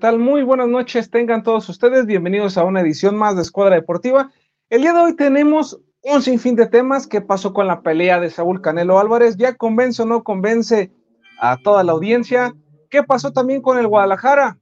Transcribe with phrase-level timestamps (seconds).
[0.00, 0.18] tal?
[0.18, 4.30] Muy buenas noches, tengan todos ustedes bienvenidos a una edición más de Escuadra Deportiva.
[4.70, 7.06] El día de hoy tenemos un sinfín de temas.
[7.06, 9.36] ¿Qué pasó con la pelea de Saúl Canelo Álvarez?
[9.36, 10.90] ¿Ya convence o no convence
[11.38, 12.54] a toda la audiencia?
[12.88, 14.58] ¿Qué pasó también con el Guadalajara?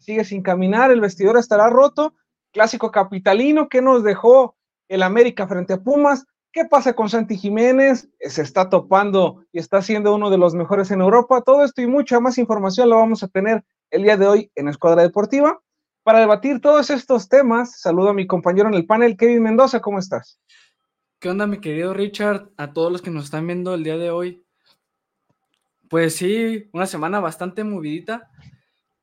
[0.00, 2.14] Sigue sin caminar, el vestidor estará roto.
[2.50, 4.56] Clásico capitalino que nos dejó
[4.88, 6.26] el América frente a Pumas.
[6.50, 8.08] ¿Qué pasa con Santi Jiménez?
[8.18, 11.40] Se está topando y está siendo uno de los mejores en Europa.
[11.42, 14.68] Todo esto y mucha más información lo vamos a tener el día de hoy en
[14.68, 15.62] Escuadra Deportiva.
[16.02, 19.98] Para debatir todos estos temas, saludo a mi compañero en el panel, Kevin Mendoza, ¿cómo
[19.98, 20.40] estás?
[21.20, 22.48] ¿Qué onda, mi querido Richard?
[22.56, 24.44] A todos los que nos están viendo el día de hoy.
[25.88, 28.30] Pues sí, una semana bastante movidita.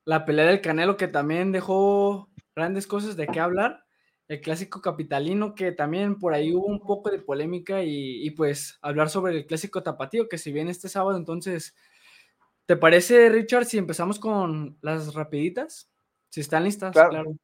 [0.04, 3.84] La pelea del Canelo que también dejó grandes cosas de qué hablar
[4.30, 9.10] el clásico capitalino, que también por ahí hubo un poco de polémica y, pues hablar
[9.10, 11.74] sobre el clásico tapatío, que si viene este sábado, entonces,
[12.70, 15.90] ¿te parece, Richard, si empezamos con las rapiditas?
[16.28, 17.34] Si están listas, claro.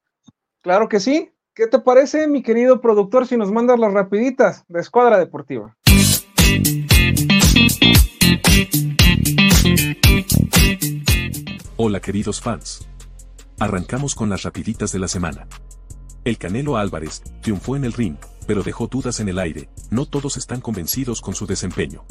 [0.61, 1.33] Claro, que sí.
[1.53, 5.77] ¿Qué te parece, mi querido productor, si nos mandas las rapiditas de Escuadra Deportiva?
[11.77, 12.89] Hola queridos fans.
[13.59, 15.49] Arrancamos con las rapiditas de la semana.
[16.23, 18.15] El Canelo Álvarez triunfó en el ring,
[18.47, 22.05] pero dejó dudas en el aire, no todos están convencidos con su desempeño.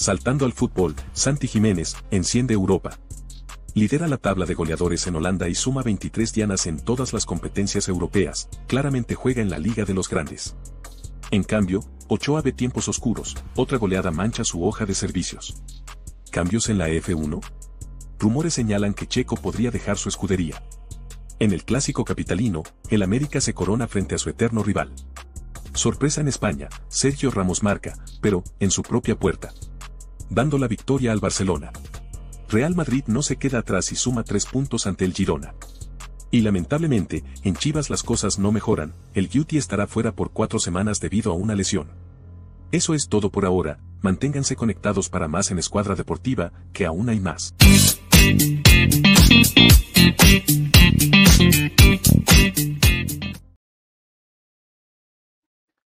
[0.00, 2.98] Saltando al fútbol, Santi Jiménez enciende Europa.
[3.74, 7.86] Lidera la tabla de goleadores en Holanda y suma 23 dianas en todas las competencias
[7.86, 10.56] europeas, claramente juega en la Liga de los Grandes.
[11.30, 15.62] En cambio, Ochoa ve tiempos oscuros, otra goleada mancha su hoja de servicios.
[16.30, 17.38] ¿Cambios en la F1?
[18.18, 20.64] Rumores señalan que Checo podría dejar su escudería.
[21.40, 24.94] En el clásico capitalino, el América se corona frente a su eterno rival.
[25.74, 29.52] Sorpresa en España, Sergio Ramos marca, pero en su propia puerta.
[30.32, 31.72] Dando la victoria al Barcelona.
[32.48, 35.54] Real Madrid no se queda atrás y suma tres puntos ante el Girona.
[36.30, 41.00] Y lamentablemente, en Chivas las cosas no mejoran, el Guti estará fuera por cuatro semanas
[41.00, 41.88] debido a una lesión.
[42.70, 47.18] Eso es todo por ahora, manténganse conectados para más en Escuadra Deportiva, que aún hay
[47.18, 47.52] más.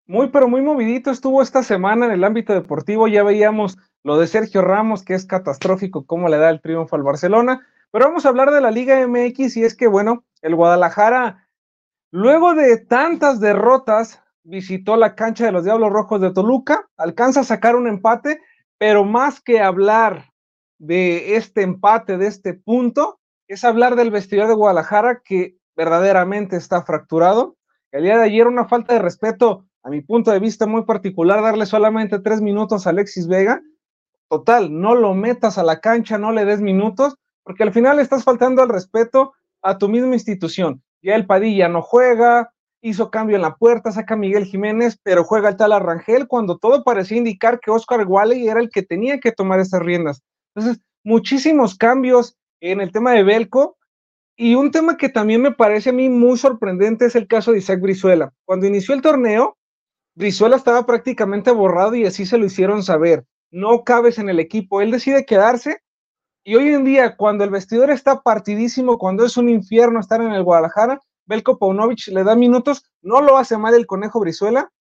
[0.07, 3.07] Muy, pero muy movidito estuvo esta semana en el ámbito deportivo.
[3.07, 7.03] Ya veíamos lo de Sergio Ramos, que es catastrófico cómo le da el triunfo al
[7.03, 7.65] Barcelona.
[7.91, 11.47] Pero vamos a hablar de la Liga MX y es que, bueno, el Guadalajara,
[12.11, 17.45] luego de tantas derrotas, visitó la cancha de los Diablos Rojos de Toluca, alcanza a
[17.45, 18.41] sacar un empate,
[18.77, 20.31] pero más que hablar
[20.77, 26.83] de este empate, de este punto, es hablar del vestidor de Guadalajara que verdaderamente está
[26.83, 27.57] fracturado.
[27.91, 31.41] El día de ayer una falta de respeto, a mi punto de vista muy particular,
[31.41, 33.61] darle solamente tres minutos a Alexis Vega.
[34.29, 38.23] Total, no lo metas a la cancha, no le des minutos, porque al final estás
[38.23, 40.83] faltando al respeto a tu misma institución.
[41.01, 45.23] Ya el Padilla no juega, hizo cambio en la puerta, saca a Miguel Jiménez, pero
[45.23, 49.19] juega el tal Arrangel cuando todo parecía indicar que Oscar Wally era el que tenía
[49.19, 50.21] que tomar esas riendas.
[50.53, 53.77] Entonces, muchísimos cambios en el tema de Belco.
[54.37, 57.57] Y un tema que también me parece a mí muy sorprendente es el caso de
[57.57, 58.31] Isaac Brizuela.
[58.45, 59.57] Cuando inició el torneo,
[60.15, 63.25] Brizuela estaba prácticamente borrado y así se lo hicieron saber.
[63.51, 64.81] No cabes en el equipo.
[64.81, 65.81] Él decide quedarse.
[66.43, 70.31] Y hoy en día, cuando el vestidor está partidísimo, cuando es un infierno estar en
[70.31, 72.83] el Guadalajara, Belko Paunovic le da minutos.
[73.01, 74.71] No lo hace mal el conejo Brizuela,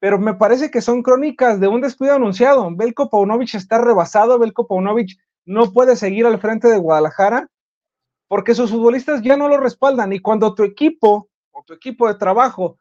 [0.00, 2.68] pero me parece que son crónicas de un despido anunciado.
[2.74, 7.48] Belko Paunovic está rebasado, Belko Paunovic no puede seguir al frente de Guadalajara
[8.28, 12.14] porque sus futbolistas ya no lo respaldan y cuando tu equipo o tu equipo de
[12.14, 12.78] trabajo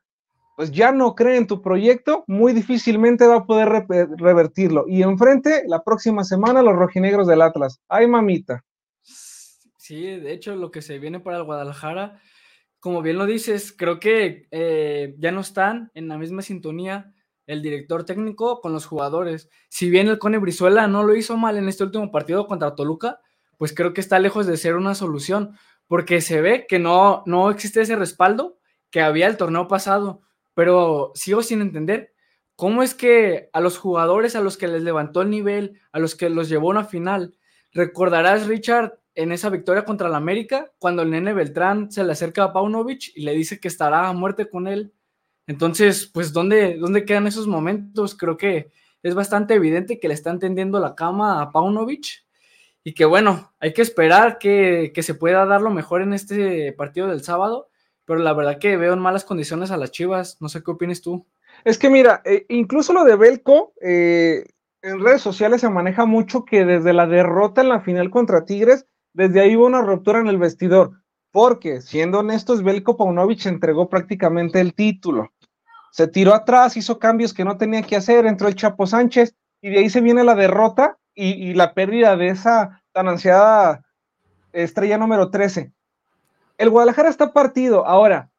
[0.56, 3.86] pues ya no cree en tu proyecto, muy difícilmente va a poder
[4.18, 4.86] revertirlo.
[4.88, 7.82] Y enfrente, la próxima semana, los rojinegros del Atlas.
[7.88, 8.64] ¡Ay, mamita!
[9.02, 12.20] Sí, de hecho, lo que se viene para el Guadalajara
[12.84, 17.14] como bien lo dices, creo que eh, ya no están en la misma sintonía
[17.48, 19.50] el director técnico con los jugadores.
[19.70, 23.22] Si bien el Cone Brizuela no lo hizo mal en este último partido contra Toluca,
[23.58, 25.58] pues creo que está lejos de ser una solución,
[25.88, 28.58] porque se ve que no, no existe ese respaldo
[28.90, 30.20] que había el torneo pasado,
[30.54, 32.14] pero sigo sin entender
[32.56, 36.16] cómo es que a los jugadores a los que les levantó el nivel, a los
[36.16, 37.36] que los llevó a una final,
[37.72, 42.44] recordarás, Richard, en esa victoria contra el América, cuando el nene Beltrán se le acerca
[42.44, 44.94] a Paunovic y le dice que estará a muerte con él.
[45.48, 48.16] Entonces, pues, ¿dónde, ¿dónde quedan esos momentos?
[48.16, 48.72] Creo que
[49.04, 52.24] es bastante evidente que le están tendiendo la cama a Paunovic
[52.84, 57.08] y que bueno, hay que esperar que, se pueda dar lo mejor en este partido
[57.08, 57.70] del sábado,
[58.06, 61.02] pero la verdad que veo en malas condiciones a las Chivas, no sé qué opinas
[61.02, 61.26] tú.
[61.64, 64.46] Es que mira, eh, incluso lo de Belco, eh,
[64.82, 68.86] en redes sociales se maneja mucho que desde la derrota en la final contra Tigres,
[69.14, 71.00] desde ahí hubo una ruptura en el vestidor.
[71.32, 75.34] porque siendo honestos, Belko Paunovic entregó prácticamente el título.
[75.92, 79.72] Se tiró atrás, hizo cambios que no tenía que hacer, entró el Chapo Sánchez y
[79.72, 83.84] de ahí se viene la derrota y, y la pérdida de esa tan ansiada
[84.52, 85.74] estrella número 13.
[86.58, 87.86] El Guadalajara está partido.
[87.86, 88.30] Ahora,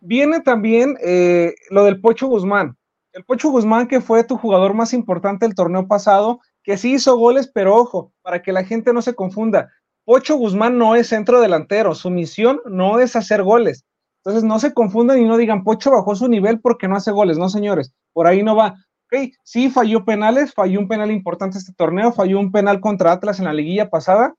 [0.00, 2.76] viene también eh, lo del Pocho Guzmán.
[3.12, 7.16] El Pocho Guzmán, que fue tu jugador más importante el torneo pasado, que sí hizo
[7.16, 9.70] goles, pero ojo, para que la gente no se confunda,
[10.04, 13.84] Pocho Guzmán no es centro delantero, su misión no es hacer goles.
[14.18, 17.38] Entonces no se confundan y no digan, Pocho bajó su nivel porque no hace goles,
[17.38, 18.74] no señores, por ahí no va.
[19.06, 23.38] Ok, sí falló penales, falló un penal importante este torneo, falló un penal contra Atlas
[23.38, 24.34] en la liguilla pasada,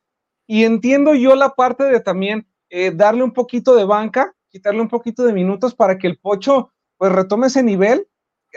[0.47, 4.89] y entiendo yo la parte de también eh, darle un poquito de banca, quitarle un
[4.89, 8.07] poquito de minutos para que el Pocho pues retome ese nivel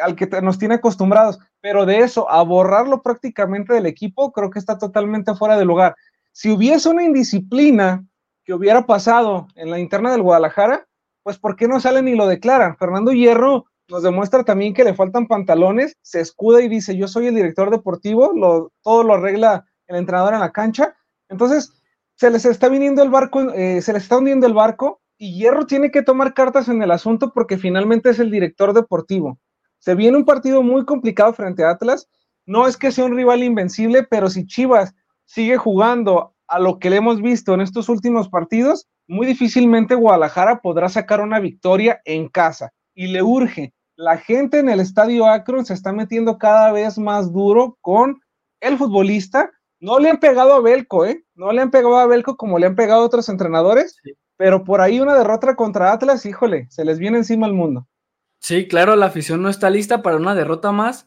[0.01, 4.59] al que nos tiene acostumbrados, pero de eso a borrarlo prácticamente del equipo, creo que
[4.59, 5.97] está totalmente fuera de lugar.
[6.33, 8.07] Si hubiese una indisciplina
[8.45, 10.87] que hubiera pasado en la interna del Guadalajara,
[11.23, 12.77] pues ¿por qué no salen y lo declaran?
[12.77, 17.27] Fernando Hierro nos demuestra también que le faltan pantalones, se escuda y dice, yo soy
[17.27, 18.33] el director deportivo,
[18.83, 20.95] todo lo arregla el entrenador en la cancha.
[21.29, 21.78] Entonces,
[22.19, 25.67] se les está viniendo el barco, eh, se les está hundiendo el barco y Hierro
[25.67, 29.39] tiene que tomar cartas en el asunto porque finalmente es el director deportivo.
[29.79, 32.09] Se viene un partido muy complicado frente a Atlas.
[32.45, 36.91] No es que sea un rival invencible, pero si Chivas sigue jugando a lo que
[36.91, 42.29] le hemos visto en estos últimos partidos, muy difícilmente Guadalajara podrá sacar una victoria en
[42.29, 42.73] casa.
[42.95, 43.75] Y le urge.
[43.95, 48.21] La gente en el estadio Akron se está metiendo cada vez más duro con
[48.61, 51.25] el futbolista no le han pegado a Belco, ¿eh?
[51.39, 54.01] No le han pegado a Belco como le han pegado a otros entrenadores,
[54.37, 57.87] pero por ahí una derrota contra Atlas, híjole, se les viene encima el mundo.
[58.41, 61.07] Sí, claro, la afición no está lista para una derrota más.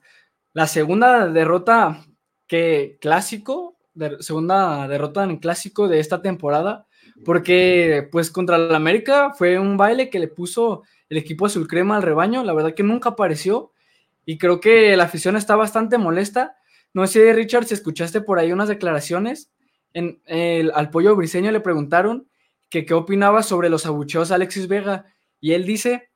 [0.53, 2.05] La segunda derrota
[2.47, 3.77] que clásico,
[4.21, 6.87] segunda derrota en clásico de esta temporada,
[7.25, 11.97] porque pues contra el América fue un baile que le puso el equipo azul crema
[11.97, 13.73] al rebaño, la verdad que nunca apareció
[14.25, 16.55] y creo que la afición está bastante molesta
[16.93, 19.49] no sé, Richard, si escuchaste por ahí unas declaraciones.
[19.93, 22.27] Al pollo briseño le preguntaron
[22.69, 25.05] que qué opinaba sobre los abucheos a Alexis Vega
[25.39, 26.09] y él dice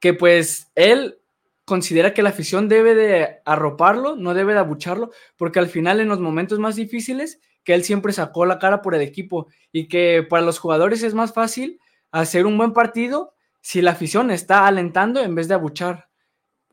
[0.00, 1.18] que pues él
[1.64, 6.08] considera que la afición debe de arroparlo, no debe de abucharlo, porque al final en
[6.08, 10.26] los momentos más difíciles que él siempre sacó la cara por el equipo y que
[10.28, 11.78] para los jugadores es más fácil
[12.10, 16.08] hacer un buen partido si la afición está alentando en vez de abuchar.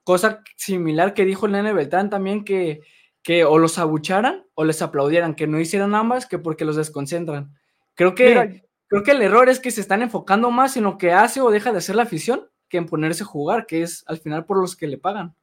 [0.03, 2.81] Cosa similar que dijo el Nene Beltrán también que
[3.27, 7.53] que o los abucharan o les aplaudieran, que no hicieran ambas, que porque los desconcentran.
[7.93, 11.11] Creo que, creo que el error es que se están enfocando más en lo que
[11.11, 14.19] hace o deja de hacer la afición que en ponerse a jugar, que es al
[14.19, 15.35] final por los que le pagan.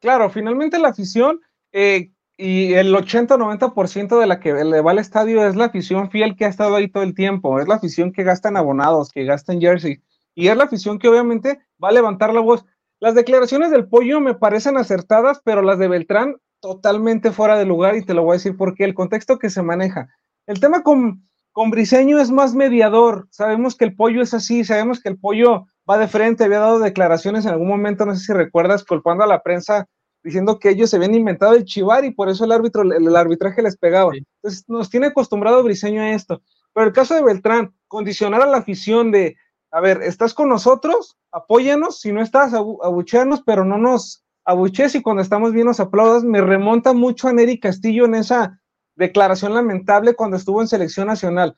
[0.00, 1.40] Claro, finalmente la afición
[1.70, 6.34] eh, y el 80-90% de la que le va al estadio es la afición fiel
[6.34, 9.24] que ha estado ahí todo el tiempo, es la afición que gasta en abonados, que
[9.24, 10.02] gasta en jersey,
[10.34, 12.66] y es la afición que obviamente va a levantar la voz.
[12.98, 17.96] Las declaraciones del pollo me parecen acertadas, pero las de Beltrán totalmente fuera de lugar
[17.96, 20.08] y te lo voy a decir porque el contexto que se maneja.
[20.46, 23.26] El tema con, con Briseño es más mediador.
[23.30, 26.78] Sabemos que el pollo es así, sabemos que el pollo va de frente, había dado
[26.78, 29.88] declaraciones en algún momento, no sé si recuerdas, culpando a la prensa
[30.22, 33.62] diciendo que ellos se habían inventado el chivar y por eso el árbitro, el, arbitraje
[33.62, 34.12] les pegaba.
[34.14, 36.42] Entonces nos tiene acostumbrado Briseño a esto.
[36.74, 39.36] Pero el caso de Beltrán, condicionar a la afición de,
[39.70, 41.16] a ver, ¿estás con nosotros?
[41.32, 46.24] Apóyanos, si no estás, abucheanos, pero no nos abuches y cuando estamos bien nos aplaudas,
[46.24, 48.60] me remonta mucho a Neri Castillo en esa
[48.96, 51.56] declaración lamentable cuando estuvo en selección nacional.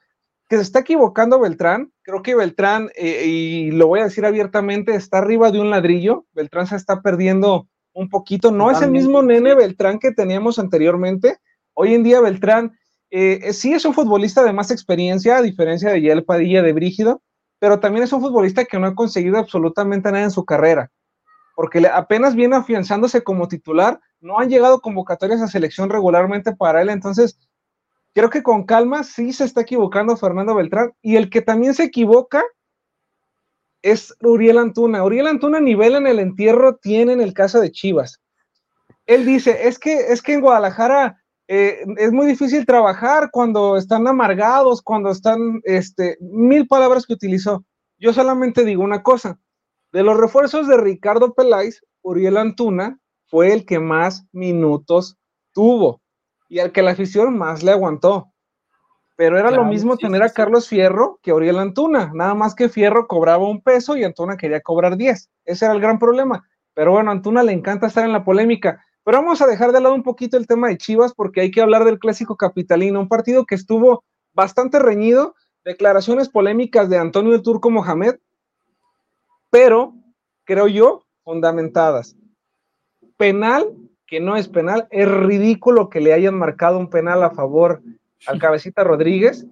[0.49, 4.95] Que se está equivocando Beltrán, creo que Beltrán, eh, y lo voy a decir abiertamente,
[4.95, 9.23] está arriba de un ladrillo, Beltrán se está perdiendo un poquito, no es el mismo
[9.23, 11.39] nene Beltrán que teníamos anteriormente,
[11.75, 12.73] hoy en día Beltrán
[13.11, 17.23] eh, sí es un futbolista de más experiencia, a diferencia de Yael Padilla de Brígido,
[17.59, 20.91] pero también es un futbolista que no ha conseguido absolutamente nada en su carrera
[21.55, 26.91] porque apenas viene afianzándose como titular, no han llegado convocatorias a selección regularmente para él,
[26.91, 27.39] entonces
[28.15, 31.85] creo que con calma sí se está equivocando Fernando Beltrán, y el que también se
[31.85, 32.43] equivoca
[33.83, 35.05] es Uriel Antuna.
[35.05, 38.21] Uriel Antuna nivel en el entierro tiene en el caso de Chivas.
[39.07, 41.19] Él dice, es que, es que en Guadalajara
[41.49, 47.65] eh, es muy difícil trabajar cuando están amargados, cuando están, este, mil palabras que utilizó.
[47.99, 49.39] Yo solamente digo una cosa,
[49.93, 55.17] de los refuerzos de Ricardo Peláez, Uriel Antuna fue el que más minutos
[55.53, 56.01] tuvo
[56.49, 58.33] y al que la afición más le aguantó.
[59.17, 63.07] Pero era lo mismo tener a Carlos Fierro que Uriel Antuna, nada más que Fierro
[63.07, 65.31] cobraba un peso y Antuna quería cobrar 10.
[65.45, 66.45] Ese era el gran problema.
[66.75, 68.85] Pero bueno, a Antuna le encanta estar en la polémica.
[69.05, 71.61] Pero vamos a dejar de lado un poquito el tema de Chivas porque hay que
[71.61, 75.35] hablar del clásico capitalino, un partido que estuvo bastante reñido
[75.65, 78.17] declaraciones polémicas de Antonio Turco Mohamed,
[79.53, 79.93] pero
[80.45, 82.17] creo yo fundamentadas.
[83.19, 83.67] Penal,
[84.07, 87.83] que no es penal, es ridículo que le hayan marcado un penal a favor
[88.27, 89.47] al cabecita Rodríguez.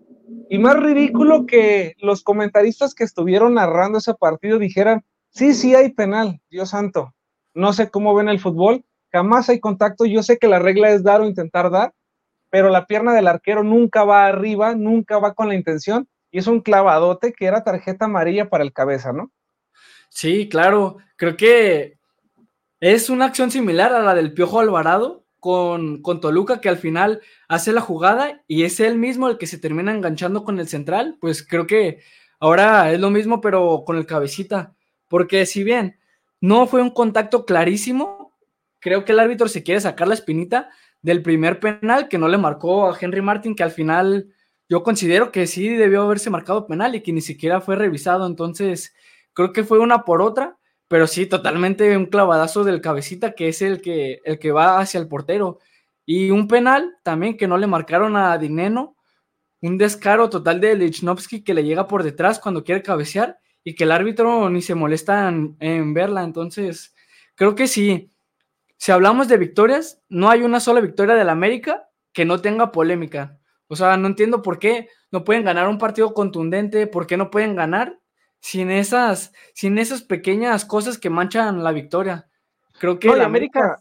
[0.49, 5.93] Y más ridículo que los comentaristas que estuvieron narrando ese partido dijeran, sí, sí hay
[5.93, 7.15] penal, Dios santo.
[7.53, 10.07] No sé cómo ven el fútbol, jamás hay contacto.
[10.07, 11.93] Yo sé que la regla es dar o intentar dar,
[12.49, 16.09] pero la pierna del arquero nunca va arriba, nunca va con la intención.
[16.31, 19.31] Y es un clavadote que era tarjeta amarilla para el cabeza, ¿no?
[20.11, 20.99] Sí, claro.
[21.17, 21.99] Creo que
[22.81, 27.23] es una acción similar a la del Piojo Alvarado con, con, Toluca, que al final
[27.49, 31.17] hace la jugada y es él mismo el que se termina enganchando con el central.
[31.21, 32.01] Pues creo que
[32.41, 34.75] ahora es lo mismo, pero con el cabecita.
[35.09, 35.99] Porque si bien
[36.41, 38.33] no fue un contacto clarísimo,
[38.81, 40.71] creo que el árbitro se quiere sacar la espinita
[41.03, 44.35] del primer penal que no le marcó a Henry Martin, que al final
[44.69, 48.27] yo considero que sí debió haberse marcado penal y que ni siquiera fue revisado.
[48.27, 48.95] Entonces,
[49.33, 50.59] creo que fue una por otra,
[50.89, 54.99] pero sí, totalmente un clavadazo del cabecita que es el que, el que va hacia
[54.99, 55.61] el portero.
[56.05, 58.97] Y un penal también que no le marcaron a Dineno,
[59.63, 63.85] un descaro total de Lichnowsky que le llega por detrás cuando quiere cabecear y que
[63.85, 66.25] el árbitro ni se molesta en, verla.
[66.25, 66.95] Entonces,
[67.37, 68.11] creo que sí.
[68.77, 73.39] Si hablamos de victorias, no hay una sola victoria del América que no tenga polémica.
[73.69, 77.31] O sea, no entiendo por qué no pueden ganar un partido contundente, por qué no
[77.31, 78.00] pueden ganar
[78.41, 82.29] sin esas, sin esas pequeñas cosas que manchan la victoria.
[82.79, 83.79] Creo que la América,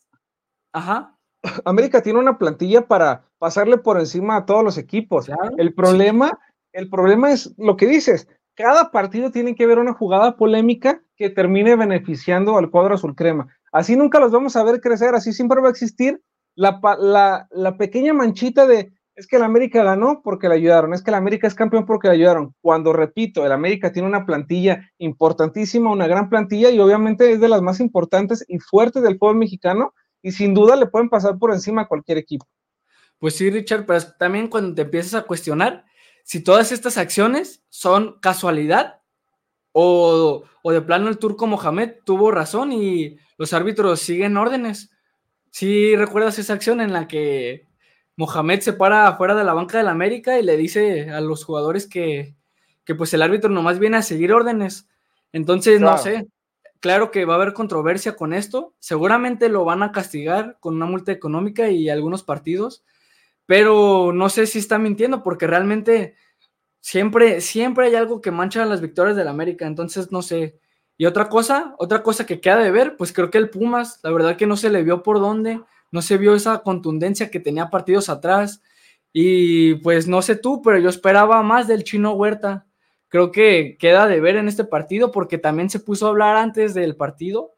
[0.74, 1.18] Ajá.
[1.66, 5.30] América tiene una plantilla para pasarle por encima a todos los equipos.
[5.58, 6.38] el problema,
[6.74, 11.30] el problema es lo que dices, cada partido tiene que haber una jugada polémica que
[11.30, 13.48] termine beneficiando al cuadro azul crema.
[13.72, 16.22] Así nunca los vamos a ver crecer, así siempre va a existir
[16.56, 21.12] la, la, pequeña manchita de es que el América ganó porque le ayudaron, es que
[21.12, 22.56] el América es campeón porque le ayudaron.
[22.62, 27.50] Cuando repito, el América tiene una plantilla importantísima, una gran plantilla y obviamente es de
[27.50, 31.52] las más importantes y fuertes del fútbol mexicano y sin duda le pueden pasar por
[31.52, 32.48] encima a cualquier equipo.
[33.18, 35.84] Pues sí, Richard, pero también cuando te empiezas a cuestionar,
[36.24, 39.02] si todas estas acciones son casualidad
[39.74, 44.92] o, de plano el turco Mohamed tuvo razón y los árbitros siguen órdenes.
[45.52, 47.68] Si recuerdas esa acción en la que
[48.20, 51.88] Mohamed se para afuera de la banca del América y le dice a los jugadores
[51.88, 52.36] que,
[52.98, 54.88] pues el árbitro nomás viene a seguir órdenes.
[55.32, 56.28] Entonces, no sé,
[56.80, 58.74] claro que va a haber controversia con esto.
[58.80, 62.84] Seguramente lo van a castigar con una multa económica y algunos partidos
[63.50, 66.14] pero no sé si está mintiendo porque realmente
[66.82, 70.60] siempre, siempre hay algo que mancha las victorias del América, entonces no sé.
[70.98, 74.12] Y otra cosa, otra cosa que queda de ver, pues creo que el Pumas, la
[74.12, 77.70] verdad que no se le vio por dónde, no se vio esa contundencia que tenía
[77.70, 78.62] partidos atrás.
[79.12, 82.68] Y pues no sé tú, pero yo esperaba más del chino Huerta.
[83.08, 86.74] Creo que queda de ver en este partido porque también se puso a hablar antes
[86.74, 87.54] del partido.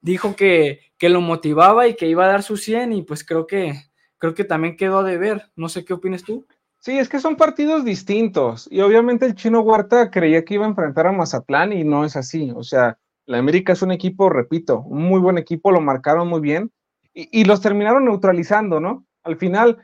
[0.00, 3.46] Dijo que, que lo motivaba y que iba a dar su 100 y pues creo
[3.46, 3.74] que,
[4.18, 5.50] creo que también quedó de ver.
[5.54, 6.46] No sé qué opinas tú.
[6.80, 10.68] Sí, es que son partidos distintos y obviamente el chino Huerta creía que iba a
[10.68, 12.52] enfrentar a Mazatlán y no es así.
[12.54, 16.40] O sea, la América es un equipo, repito, un muy buen equipo, lo marcaron muy
[16.40, 16.72] bien
[17.16, 19.06] y, y los terminaron neutralizando, ¿no?
[19.24, 19.78] Al final,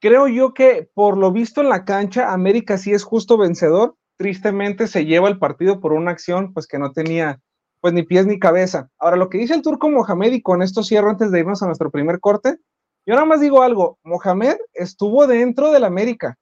[0.00, 3.96] creo yo que por lo visto en la cancha, América sí es justo vencedor.
[4.16, 7.40] Tristemente se lleva el partido por una acción pues que no tenía
[7.80, 8.88] pues ni pies ni cabeza.
[8.98, 11.66] Ahora, lo que dice el turco Mohamed, y con esto cierro antes de irnos a
[11.66, 12.58] nuestro primer corte,
[13.06, 16.36] yo nada más digo algo, Mohamed estuvo dentro del América.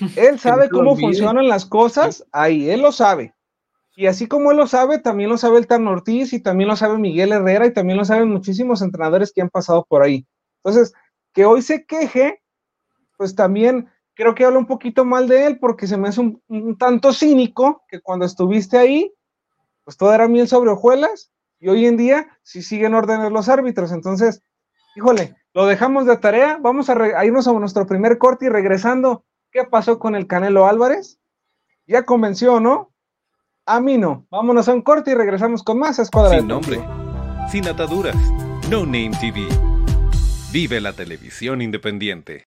[0.16, 3.34] Él sabe cómo funcionan las cosas, ahí, él lo sabe.
[3.94, 6.76] Y así como él lo sabe, también lo sabe el Tan Ortiz y también lo
[6.76, 10.26] sabe Miguel Herrera y también lo saben muchísimos entrenadores que han pasado por ahí.
[10.64, 10.94] Entonces,
[11.32, 12.42] que hoy se queje,
[13.18, 16.78] pues también creo que habla un poquito mal de él porque se me hace un,
[16.78, 19.12] tanto cínico que cuando estuviste ahí,
[19.84, 23.92] pues todo era miel sobre hojuelas y hoy en día sí siguen órdenes los árbitros.
[23.92, 24.42] Entonces,
[24.96, 26.58] híjole, lo dejamos de tarea.
[26.60, 29.24] Vamos a, irnos a nuestro primer corte y regresando.
[29.50, 31.18] ¿Qué pasó con el Canelo Álvarez?
[31.86, 32.91] Ya convenció, ¿no?
[33.66, 34.26] A mí no.
[34.30, 36.36] Vámonos a un corte y regresamos con más Escuadra.
[36.36, 36.80] Sin nombre,
[37.50, 38.16] sin ataduras,
[38.68, 39.46] No Name TV.
[40.52, 42.48] Vive la televisión independiente.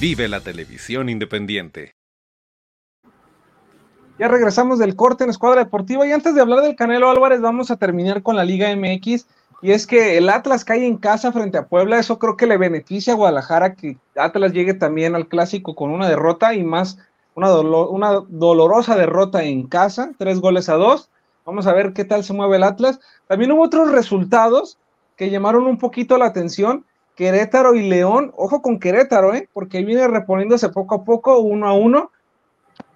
[0.00, 1.96] Vive la televisión independiente.
[4.16, 7.72] Ya regresamos del corte en Escuadra Deportiva y antes de hablar del Canelo Álvarez vamos
[7.72, 9.26] a terminar con la Liga MX
[9.60, 12.58] y es que el Atlas cae en casa frente a Puebla, eso creo que le
[12.58, 16.98] beneficia a Guadalajara que Atlas llegue también al clásico con una derrota y más
[17.34, 21.10] una, dolorosa derrota en casa, tres goles a dos.
[21.44, 23.00] Vamos a ver qué tal se mueve el Atlas.
[23.26, 24.78] También hubo otros resultados
[25.16, 26.84] que llamaron un poquito la atención.
[27.18, 29.48] Querétaro y León, ojo con Querétaro, ¿eh?
[29.52, 32.12] porque viene reponiéndose poco a poco, uno a uno.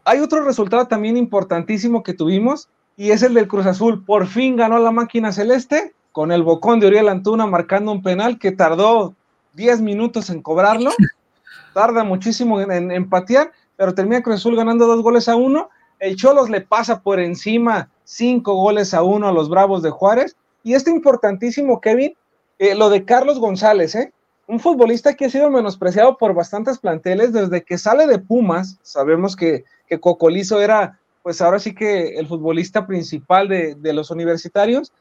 [0.04, 4.04] Hay otro resultado también importantísimo que tuvimos y es el del Cruz Azul.
[4.04, 8.38] Por fin ganó la máquina celeste con el bocón de Uriel Antuna marcando un penal
[8.38, 9.16] que tardó
[9.54, 10.92] 10 minutos en cobrarlo.
[11.74, 15.68] Tarda muchísimo en, en empatear, pero termina Cruz Azul ganando dos goles a uno.
[15.98, 20.36] El Cholos le pasa por encima cinco goles a uno a los Bravos de Juárez.
[20.62, 22.14] Y este importantísimo, Kevin,
[22.62, 24.12] eh, lo de Carlos González, ¿eh?
[24.46, 28.78] un futbolista que ha sido menospreciado por bastantes planteles desde que sale de Pumas.
[28.82, 34.92] Sabemos que, que Cocolizo era, pues ahora sí que el futbolista principal de, los universitarios.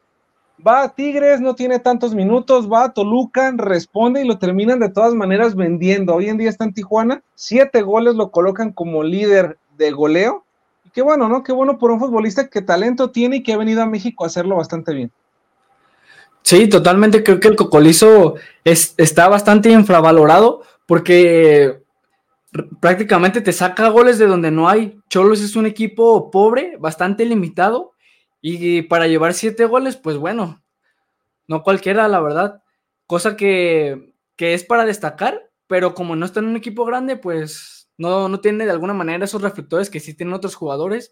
[0.65, 4.89] Va a Tigres, no tiene tantos minutos, va a Toluca, responde y lo terminan de
[4.89, 6.15] todas maneras vendiendo.
[6.15, 10.45] Hoy en día está en Tijuana, siete goles lo colocan como líder de goleo.
[10.84, 11.43] Y qué bueno, ¿no?
[11.43, 14.28] Qué bueno por un futbolista que talento tiene y que ha venido a México a
[14.28, 15.12] hacerlo bastante bien.
[16.44, 17.24] Sí, totalmente.
[17.24, 21.82] Creo que el Cocolizo es, está bastante infravalorado porque
[22.80, 25.00] prácticamente te saca goles de donde no hay.
[25.10, 27.94] Cholos es un equipo pobre, bastante limitado.
[28.42, 30.64] Y para llevar siete goles, pues bueno,
[31.48, 32.64] no cualquiera, la verdad.
[33.06, 37.90] Cosa que, que es para destacar, pero como no está en un equipo grande, pues
[37.98, 41.12] no, no tiene de alguna manera esos reflectores que sí tienen otros jugadores.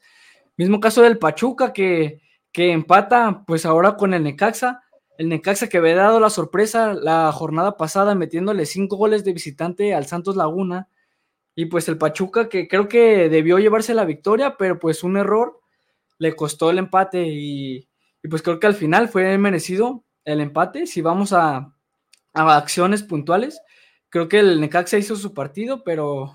[0.57, 2.19] Mismo caso del Pachuca, que,
[2.51, 4.81] que empata, pues ahora con el Necaxa
[5.19, 9.93] el Necaxa que había dado la sorpresa la jornada pasada metiéndole cinco goles de visitante
[9.93, 10.87] al Santos Laguna.
[11.55, 15.59] Y pues el Pachuca que creo que debió llevarse la victoria, pero pues un error
[16.19, 17.89] le costó el empate y,
[18.23, 20.87] y pues creo que al final fue merecido el empate.
[20.87, 21.75] Si vamos a,
[22.33, 23.61] a, acciones puntuales,
[24.07, 26.33] creo que el Necaxa hizo su partido, pero,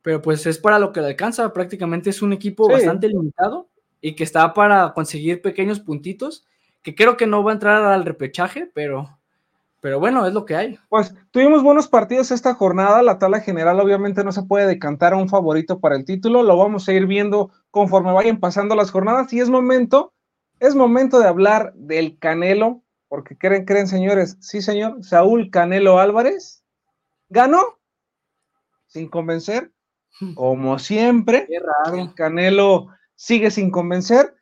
[0.00, 1.52] pero pues es para lo que le alcanza.
[1.52, 2.72] Prácticamente es un equipo sí.
[2.72, 3.68] bastante limitado
[4.00, 6.46] y que está para conseguir pequeños puntitos
[6.88, 9.18] que creo que no va a entrar al repechaje, pero,
[9.80, 10.78] pero bueno, es lo que hay.
[10.88, 15.16] Pues tuvimos buenos partidos esta jornada, la tabla general obviamente no se puede decantar a
[15.16, 19.32] un favorito para el título, lo vamos a ir viendo conforme vayan pasando las jornadas
[19.32, 20.14] y es momento,
[20.60, 26.64] es momento de hablar del Canelo, porque creen, creen señores, sí señor, Saúl Canelo Álvarez
[27.28, 27.78] ganó
[28.86, 29.72] sin convencer,
[30.34, 31.98] como siempre, Qué raro.
[32.00, 34.34] el Canelo sigue sin convencer,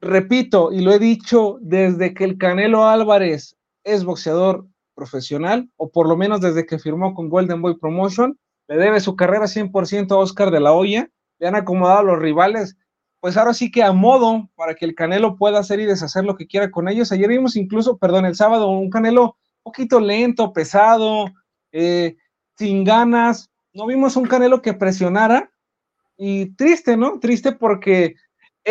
[0.00, 6.08] repito, y lo he dicho desde que el Canelo Álvarez es boxeador profesional, o por
[6.08, 10.16] lo menos desde que firmó con Golden Boy Promotion, le debe su carrera 100% a
[10.16, 12.76] Oscar de la Hoya, le han acomodado a los rivales,
[13.20, 16.36] pues ahora sí que a modo para que el Canelo pueda hacer y deshacer lo
[16.36, 17.12] que quiera con ellos.
[17.12, 21.26] Ayer vimos incluso, perdón, el sábado, un Canelo un poquito lento, pesado,
[21.72, 22.16] eh,
[22.56, 25.50] sin ganas, no vimos un Canelo que presionara,
[26.22, 27.18] y triste, ¿no?
[27.18, 28.14] Triste porque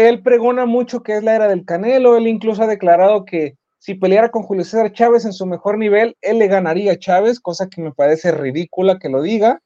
[0.07, 3.95] él pregona mucho que es la era del Canelo, él incluso ha declarado que si
[3.95, 7.69] peleara con Julio César Chávez en su mejor nivel, él le ganaría a Chávez, cosa
[7.69, 9.62] que me parece ridícula que lo diga,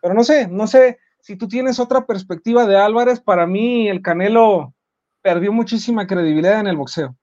[0.00, 4.02] pero no sé, no sé, si tú tienes otra perspectiva de Álvarez, para mí el
[4.02, 4.74] Canelo
[5.22, 7.16] perdió muchísima credibilidad en el boxeo.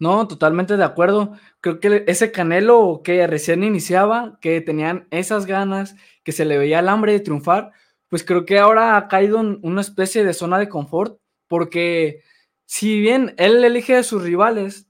[0.00, 1.32] No, totalmente de acuerdo.
[1.60, 6.78] Creo que ese Canelo que recién iniciaba, que tenían esas ganas, que se le veía
[6.78, 7.72] el hambre de triunfar,
[8.08, 12.22] pues creo que ahora ha caído en una especie de zona de confort, porque
[12.66, 14.88] si bien él elige a sus rivales,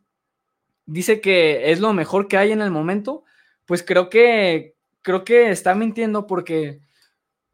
[0.87, 3.25] dice que es lo mejor que hay en el momento,
[3.67, 6.81] pues creo que creo que está mintiendo porque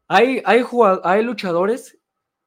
[0.07, 1.99] hay, hay, luchadores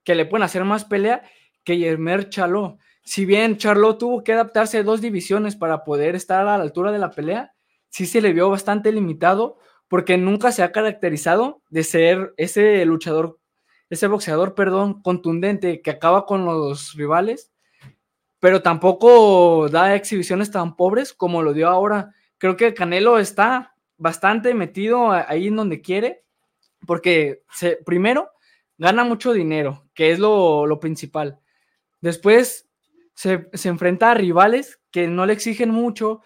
[0.05, 1.23] que le pueden hacer más pelea
[1.65, 2.79] que Yermer Chaló.
[3.05, 6.93] Si bien Charlo tuvo que adaptarse a dos divisiones para poder estar a la altura
[6.93, 7.55] de la pelea,
[7.89, 13.39] sí se le vio bastante limitado porque nunca se ha caracterizado de ser ese luchador,
[13.91, 17.51] ese boxeador, perdón, contundente que acaba con los rivales,
[18.39, 22.15] pero tampoco da exhibiciones tan pobres como lo dio ahora.
[22.37, 26.23] Creo que Canelo está bastante metido ahí en donde quiere,
[26.87, 27.43] porque
[27.85, 28.31] primero
[28.77, 31.41] gana mucho dinero, que es lo, principal.
[32.01, 32.69] Después
[33.15, 36.21] se, se, enfrenta a rivales que no le exigen mucho,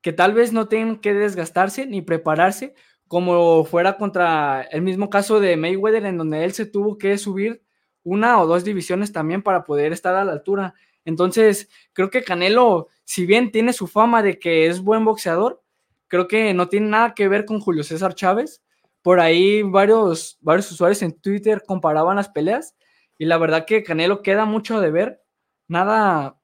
[0.00, 2.74] que tal vez no tengan que desgastarse ni prepararse,
[3.08, 7.62] como fuera contra el mismo caso de Mayweather, en donde él se tuvo que subir
[8.04, 10.74] una o dos divisiones también para poder estar a la altura.
[11.04, 15.62] Entonces, creo que Canelo, si bien tiene su fama de que es buen boxeador,
[16.06, 18.62] creo que no tiene nada que ver con Julio César Chávez.
[19.02, 22.74] Por ahí varios, varios usuarios en Twitter comparaban las peleas
[23.16, 25.22] y la verdad que Canelo queda mucho de ver.
[25.66, 26.38] Nada,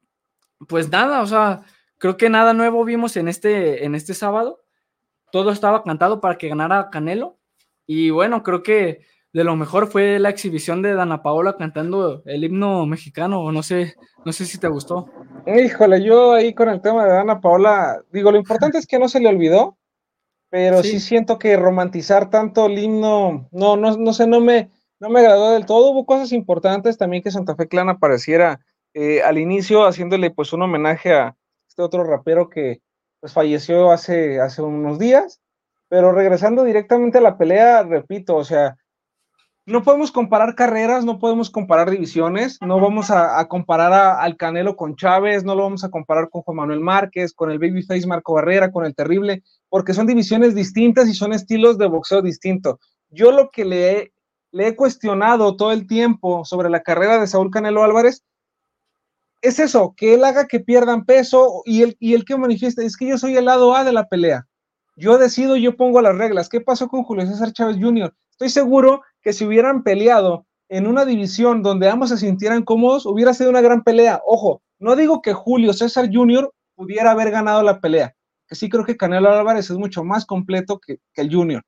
[0.68, 1.62] pues nada, o sea,
[1.98, 4.63] creo que nada nuevo vimos en este, en este sábado.
[5.34, 7.40] Todo estaba cantado para que ganara Canelo.
[7.88, 9.00] Y bueno, creo que
[9.32, 13.50] de lo mejor fue la exhibición de Dana Paola cantando el himno mexicano.
[13.50, 15.10] No sé, no sé si te gustó.
[15.44, 19.08] Híjole, yo ahí con el tema de Dana Paola, digo, lo importante es que no
[19.08, 19.76] se le olvidó,
[20.50, 24.70] pero sí, siento que romantizar tanto el himno, no, no, no sé, no me,
[25.00, 25.90] no me agradó del todo.
[25.90, 28.60] Hubo cosas importantes también que Santa Fe Clan apareciera
[28.92, 32.82] eh, al inicio haciéndole pues un homenaje a este otro rapero que
[33.24, 35.40] pues falleció hace, hace unos días,
[35.88, 38.76] pero regresando directamente a la pelea, repito, o sea,
[39.64, 44.94] no podemos comparar carreras, no podemos comparar divisiones, no vamos a, comparar al Canelo con
[44.94, 48.70] Chávez, no lo vamos a comparar con Juan Manuel Márquez, con el Babyface Marco Barrera,
[48.70, 52.76] con el Terrible, porque son divisiones distintas y son estilos de boxeo distintos.
[53.08, 54.12] Yo lo que le
[54.54, 58.22] le he cuestionado todo el tiempo sobre la carrera de Saúl Canelo Álvarez
[59.44, 62.96] es eso, que él haga que pierdan peso y el, y el que manifiesta, es
[62.96, 64.46] que yo soy el lado A de la pelea.
[64.96, 66.48] Yo decido, yo pongo las reglas.
[66.48, 68.14] ¿Qué pasó con Julio César Chávez Jr.?
[68.30, 73.34] Estoy seguro que si hubieran peleado en una división donde ambos se sintieran cómodos, hubiera
[73.34, 74.22] sido una gran pelea.
[74.26, 76.50] Ojo, no digo que Julio César Jr.
[76.74, 78.14] pudiera haber ganado la pelea,
[78.48, 81.62] que sí creo que Canelo Álvarez es mucho más completo que, que el Junior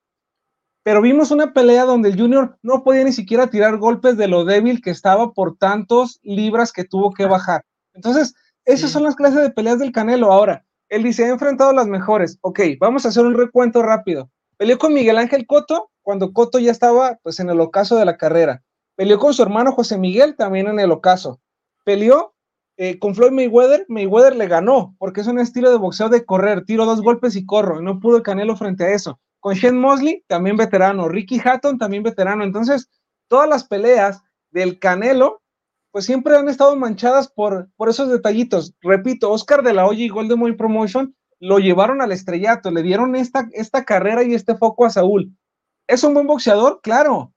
[0.87, 4.44] pero vimos una pelea donde el Junior no podía ni siquiera tirar golpes de lo
[4.44, 7.64] débil que estaba por tantos libras que tuvo que bajar.
[7.92, 10.31] Entonces, esas son las clases de peleas del Canelo.
[10.31, 12.38] Ahora, él dice, ha enfrentado las mejores.
[12.40, 14.31] Ok, vamos a hacer un recuento rápido.
[14.59, 18.16] Peleó con Miguel Ángel Coto cuando Coto ya estaba pues en el ocaso de la
[18.16, 18.62] carrera.
[18.94, 21.40] Peleó con su hermano José Miguel también en el ocaso.
[21.85, 22.37] Peleó
[22.77, 26.64] eh, con Floyd Mayweather, Mayweather le ganó, porque es un estilo de boxeo de correr,
[26.64, 30.24] tiro dos golpes y corro, no pudo el Canelo frente a eso con Shane Mosley,
[30.26, 32.42] también veterano, Ricky Hatton, también veterano.
[32.42, 32.90] Entonces,
[33.28, 35.40] todas las peleas del Canelo,
[35.92, 38.74] pues siempre han estado manchadas por, por esos detallitos.
[38.80, 43.14] Repito, Oscar de la Hoya y Golden Boy Promotion lo llevaron al estrellato, le dieron
[43.14, 45.30] esta, esta carrera y este foco a Saúl.
[45.87, 46.80] ¿Es un buen boxeador?
[46.82, 47.32] Claro,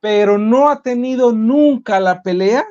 [0.00, 2.66] pero no ha tenido nunca la pelea,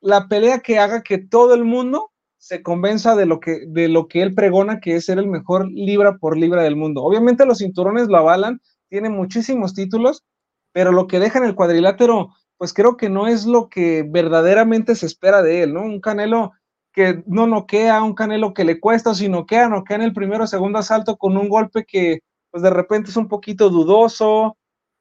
[0.00, 4.08] la pelea que haga que todo el mundo se convenza de lo que, de lo
[4.08, 7.02] que él pregona, que es ser el mejor libra por libra del mundo.
[7.02, 10.24] Obviamente los cinturones lo avalan, tiene muchísimos títulos,
[10.72, 14.94] pero lo que deja en el cuadrilátero, pues creo que no es lo que verdaderamente
[14.94, 15.82] se espera de él, ¿no?
[15.82, 16.52] Un Canelo
[16.92, 20.44] que no noquea, un Canelo que le cuesta, o si noquea, noquea en el primero
[20.44, 24.56] o segundo asalto con un golpe que, pues de repente es un poquito dudoso,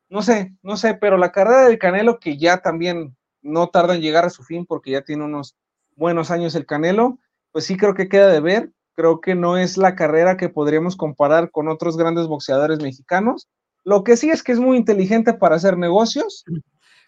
[0.09, 4.01] no sé, no sé, pero la carrera del Canelo, que ya también no tarda en
[4.01, 5.55] llegar a su fin porque ya tiene unos
[5.95, 7.17] buenos años el Canelo,
[7.51, 8.71] pues sí creo que queda de ver.
[8.95, 13.47] Creo que no es la carrera que podríamos comparar con otros grandes boxeadores mexicanos.
[13.85, 16.43] Lo que sí es que es muy inteligente para hacer negocios.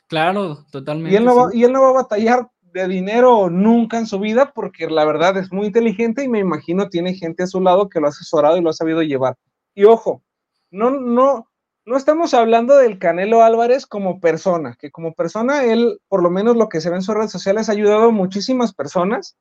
[0.08, 1.14] Claro, totalmente.
[1.14, 4.20] Y él no, va, y él no va a batallar de dinero nunca en su
[4.20, 7.90] vida porque la verdad es muy inteligente y me imagino tiene gente a su lado
[7.90, 9.36] que lo ha asesorado y lo ha sabido llevar.
[9.76, 10.24] Y ojo,
[10.70, 11.48] no, no,
[11.86, 16.56] no estamos hablando del Canelo Álvarez como persona, que como persona él, por lo menos
[16.56, 19.36] lo que se ve en sus redes sociales, ha ayudado a muchísimas personas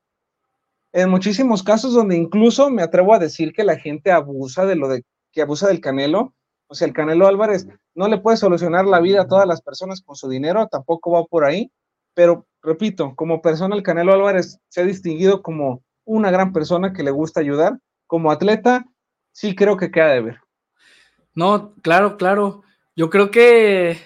[0.93, 4.89] en muchísimos casos donde incluso me atrevo a decir que la gente abusa de lo
[4.89, 6.33] de que abusa del Canelo.
[6.67, 10.01] O sea, el Canelo Álvarez no le puede solucionar la vida a todas las personas
[10.01, 11.71] con su dinero, tampoco va por ahí.
[12.13, 17.03] Pero, repito, como persona, el Canelo Álvarez se ha distinguido como una gran persona que
[17.03, 17.77] le gusta ayudar.
[18.07, 18.85] Como atleta,
[19.31, 20.41] sí creo que queda de ver.
[21.33, 22.63] No, claro, claro.
[22.95, 23.97] Yo creo que,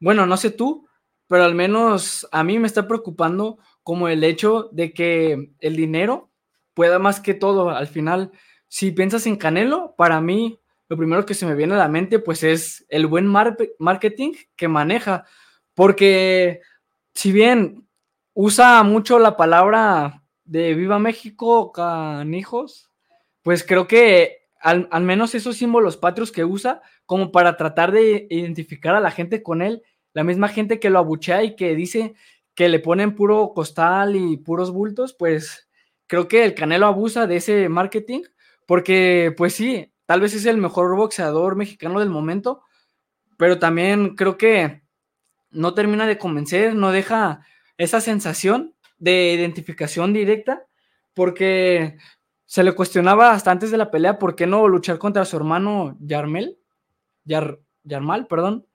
[0.00, 0.86] bueno, no sé tú,
[1.26, 6.30] pero al menos a mí me está preocupando como el hecho de que el dinero
[6.74, 7.70] pueda más que todo.
[7.70, 8.32] Al final,
[8.68, 12.18] si piensas en Canelo, para mí lo primero que se me viene a la mente
[12.18, 15.24] pues es el buen marketing que maneja,
[15.72, 16.60] porque
[17.14, 17.88] si bien
[18.34, 22.90] usa mucho la palabra de Viva México, canijos,
[23.40, 28.26] pues creo que al, al menos esos símbolos patrios que usa como para tratar de
[28.28, 32.14] identificar a la gente con él, la misma gente que lo abuchea y que dice
[32.58, 35.68] que le ponen puro costal y puros bultos, pues
[36.08, 38.22] creo que el Canelo abusa de ese marketing,
[38.66, 42.62] porque pues sí, tal vez es el mejor boxeador mexicano del momento,
[43.36, 44.82] pero también creo que
[45.50, 50.66] no termina de convencer, no deja esa sensación de identificación directa,
[51.14, 51.96] porque
[52.44, 55.96] se le cuestionaba hasta antes de la pelea por qué no luchar contra su hermano
[56.00, 56.58] Yarmel,
[57.22, 58.66] Yar, Yarmal, perdón,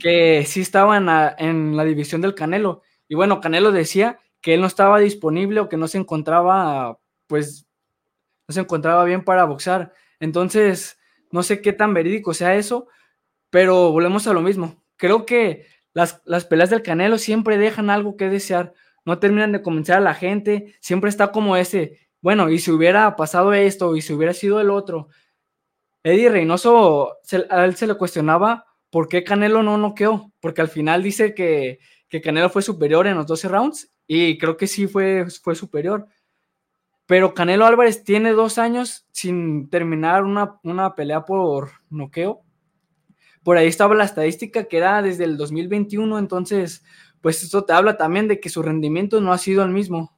[0.00, 2.82] que sí estaba en la, en la división del Canelo.
[3.08, 7.66] Y bueno, Canelo decía que él no estaba disponible o que no se encontraba, pues,
[8.46, 9.92] no se encontraba bien para boxear.
[10.20, 10.98] Entonces,
[11.30, 12.88] no sé qué tan verídico sea eso,
[13.50, 14.82] pero volvemos a lo mismo.
[14.96, 19.62] Creo que las, las peleas del Canelo siempre dejan algo que desear, no terminan de
[19.62, 24.02] convencer a la gente, siempre está como ese, bueno, y si hubiera pasado esto, y
[24.02, 25.08] si hubiera sido el otro,
[26.02, 27.16] Eddie Reynoso,
[27.50, 31.78] a él se le cuestionaba por qué Canelo no noqueó, porque al final dice que,
[32.22, 36.06] Canelo fue superior en los 12 rounds y creo que sí fue, fue superior.
[37.06, 42.42] Pero Canelo Álvarez tiene dos años sin terminar una, una pelea por noqueo.
[43.42, 46.84] Por ahí estaba la estadística que era desde el 2021, entonces,
[47.22, 50.12] pues esto te habla también de que su rendimiento no ha sido el mismo.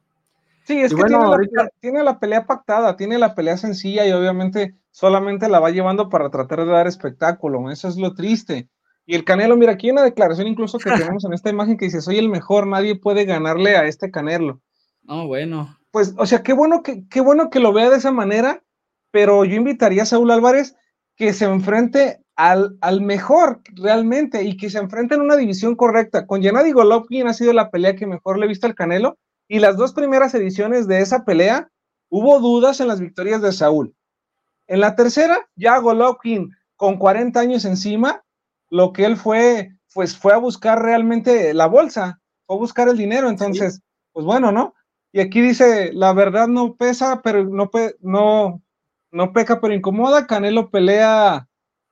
[0.63, 4.75] Sí, es que tiene, la, tiene, la, pelea pactada, tiene la pelea sencilla y obviamente
[4.91, 7.71] solamente la va llevando para tratar de dar espectáculo.
[7.71, 8.69] Eso es lo triste.
[9.11, 11.83] Y el Canelo, mira, aquí hay una declaración incluso que tenemos en esta imagen que
[11.83, 14.61] dice, soy el mejor, nadie puede ganarle a este Canelo.
[15.05, 15.77] Oh, bueno.
[15.91, 18.63] Pues, o sea, qué bueno que, qué bueno que lo vea de esa manera,
[19.11, 20.77] pero yo invitaría a Saúl Álvarez
[21.17, 26.25] que se enfrente al, al mejor realmente y que se enfrente en una división correcta.
[26.25, 29.17] Con Gennady Golovkin ha sido la pelea que mejor le he visto al Canelo,
[29.49, 31.69] y las dos primeras ediciones de esa pelea
[32.07, 33.93] hubo dudas en las victorias de Saúl.
[34.67, 38.23] En la tercera, ya Golovkin con 40 años encima,
[38.71, 42.97] lo que él fue, pues fue a buscar realmente la bolsa, fue a buscar el
[42.97, 43.81] dinero, entonces,
[44.11, 44.73] pues bueno, ¿no?
[45.11, 48.63] Y aquí dice, la verdad no pesa, pero no, no,
[49.11, 51.47] no peca, pero incomoda, Canelo pelea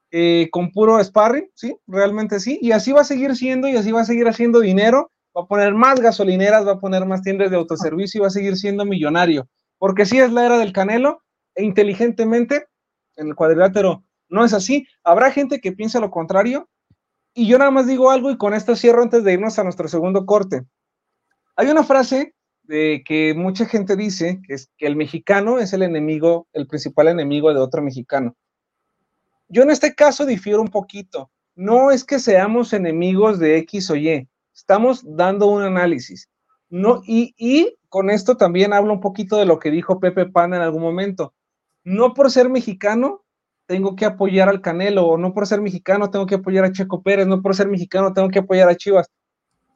[0.09, 1.77] eh, con puro sparring, ¿sí?
[1.85, 5.11] Realmente sí, y así va a seguir siendo y así va a seguir haciendo dinero
[5.35, 8.31] va a poner más gasolineras, va a poner más tiendas de autoservicio y va a
[8.31, 9.47] seguir siendo millonario.
[9.77, 11.23] Porque si es la era del canelo,
[11.55, 12.67] e inteligentemente,
[13.15, 14.87] en el cuadrilátero no es así.
[15.03, 16.69] Habrá gente que piensa lo contrario.
[17.33, 19.87] Y yo nada más digo algo y con esto cierro antes de irnos a nuestro
[19.87, 20.65] segundo corte.
[21.55, 26.67] Hay una frase de que mucha gente dice que el mexicano es el enemigo, el
[26.67, 28.35] principal enemigo de otro mexicano.
[29.47, 31.31] Yo en este caso difiero un poquito.
[31.55, 36.29] No es que seamos enemigos de X o Y, Estamos dando un análisis.
[36.69, 40.61] No, y, con esto también hablo un poquito de lo que dijo Pepe Pan en
[40.61, 41.33] algún momento.
[41.85, 43.23] No por ser mexicano
[43.69, 47.03] tengo que apoyar al Canelo, o no por ser mexicano tengo que apoyar a Checo
[47.03, 49.11] Pérez, no por ser mexicano tengo que apoyar a Chivas.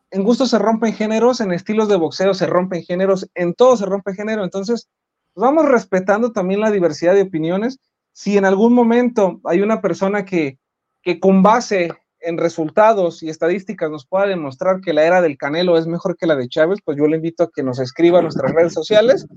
[0.10, 3.86] En gusto se rompen géneros, en estilos de boxeo se rompen géneros, en todo se
[3.86, 4.44] rompe género.
[4.44, 4.90] Entonces,
[5.36, 7.78] vamos respetando también la diversidad de opiniones.
[8.14, 10.58] Si en algún momento hay una persona que,
[11.04, 15.78] que con base en resultados y estadísticas nos pueda demostrar que la era del Canelo
[15.78, 18.22] es mejor que la de Chávez, pues yo le invito a que nos escriba a
[18.24, 19.28] nuestras redes sociales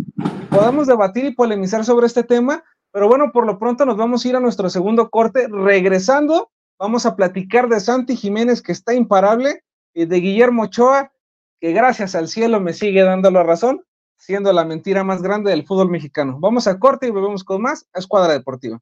[0.56, 2.64] podamos debatir y polemizar sobre este tema.
[2.96, 5.48] Pero bueno, por lo pronto nos vamos a ir a nuestro segundo corte.
[5.50, 11.12] Regresando, vamos a platicar de Santi Jiménez, que está imparable, y de Guillermo Ochoa,
[11.61, 13.85] que gracias al cielo me sigue dando la razón,
[14.16, 16.38] siendo la mentira más grande del fútbol mexicano.
[16.40, 18.80] Vamos a corte y volvemos con más a Escuadra Deportiva.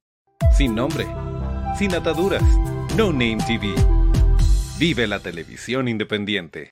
[0.55, 1.05] Sin nombre,
[1.77, 2.41] sin ataduras,
[2.95, 3.75] no name TV
[4.79, 6.71] Vive la televisión independiente.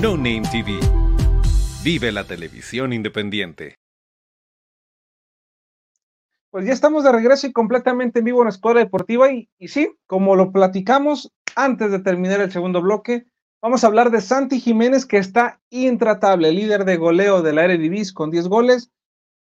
[0.00, 0.78] No Name TV.
[1.82, 3.74] Vive la televisión independiente.
[6.50, 9.90] Pues ya estamos de regreso y completamente en vivo en la Escuela Deportiva y, sí,
[10.06, 13.26] como lo platicamos antes de terminar el segundo bloque,
[13.60, 18.14] vamos a hablar de Santi Jiménez que está intratable, líder de goleo de la Eredivisie
[18.14, 18.92] con 10 goles,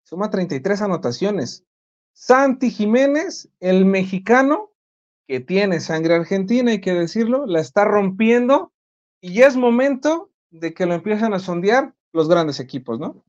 [0.03, 1.63] suma 33 anotaciones.
[2.11, 4.73] Santi Jiménez, el mexicano
[5.25, 8.73] que tiene sangre argentina, hay que decirlo, la está rompiendo
[9.21, 13.23] y ya es momento de que lo empiecen a sondear los grandes equipos, ¿no?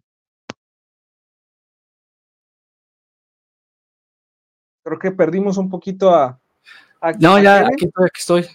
[4.83, 6.39] Creo que perdimos un poquito a.
[7.01, 8.47] a no, ya, aquí estoy, aquí estoy.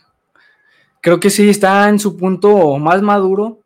[1.01, 3.63] Creo que sí, está en su punto más maduro.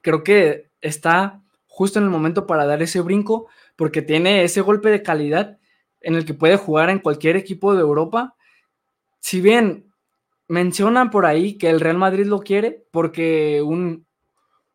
[0.00, 4.88] Creo que está justo en el momento para dar ese brinco, porque tiene ese golpe
[4.88, 5.58] de calidad
[6.00, 8.34] en el que puede jugar en cualquier equipo de Europa.
[9.20, 9.92] Si bien
[10.48, 14.05] mencionan por ahí que el Real Madrid lo quiere, porque un,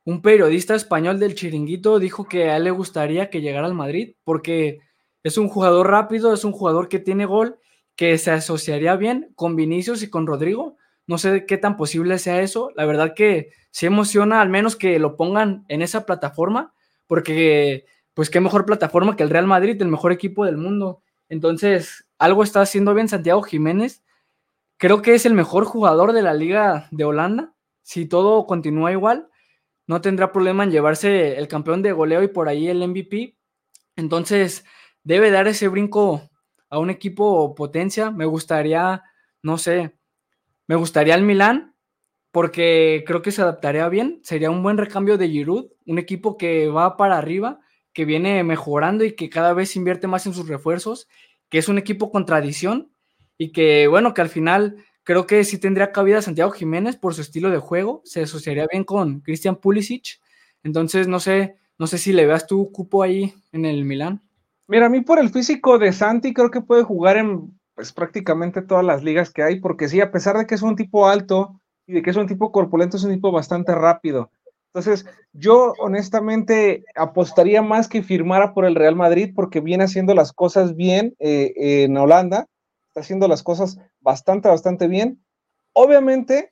[0.03, 4.15] un periodista español del Chiringuito dijo que a él le gustaría que llegara al Madrid,
[4.23, 4.79] porque
[5.23, 7.59] es un jugador rápido, es un jugador que tiene gol,
[7.95, 10.77] que se asociaría bien con Vinicius y con Rodrigo.
[11.05, 12.71] No sé qué tan posible sea eso.
[12.75, 16.73] La verdad que sí emociona al menos que lo pongan en esa plataforma,
[17.05, 21.03] porque pues qué mejor plataforma que el Real Madrid, el mejor equipo del mundo.
[21.29, 24.03] Entonces, algo está haciendo bien Santiago Jiménez.
[24.77, 27.53] Creo que es el mejor jugador de la liga de Holanda.
[27.83, 29.29] Si todo continúa igual,
[29.91, 33.35] no tendrá problema en llevarse el campeón de goleo y por ahí el MVP.
[33.97, 34.63] Entonces,
[35.03, 36.29] debe dar ese brinco
[36.69, 38.09] a un equipo potencia.
[38.09, 39.03] Me gustaría,
[39.43, 39.97] no sé,
[40.65, 41.75] me gustaría el Milán
[42.31, 44.21] porque creo que se adaptaría bien.
[44.23, 47.59] Sería un buen recambio de Giroud, un equipo que va para arriba,
[47.91, 51.09] que viene mejorando y que cada vez invierte más en sus refuerzos,
[51.49, 52.93] que es un equipo con tradición
[53.37, 57.21] y que, bueno, que al final creo que sí tendría cabida Santiago Jiménez por su
[57.21, 60.19] estilo de juego, se asociaría bien con Christian Pulisic.
[60.63, 64.21] Entonces, no sé, no sé si le veas tu cupo ahí en el Milán.
[64.67, 68.61] Mira, a mí por el físico de Santi creo que puede jugar en pues prácticamente
[68.61, 71.59] todas las ligas que hay, porque sí, a pesar de que es un tipo alto
[71.87, 74.29] y de que es un tipo corpulento, es un tipo bastante rápido.
[74.73, 80.31] Entonces, yo honestamente apostaría más que firmara por el Real Madrid porque viene haciendo las
[80.31, 82.47] cosas bien eh, en Holanda,
[82.91, 85.23] está haciendo las cosas bastante, bastante bien.
[85.73, 86.51] Obviamente,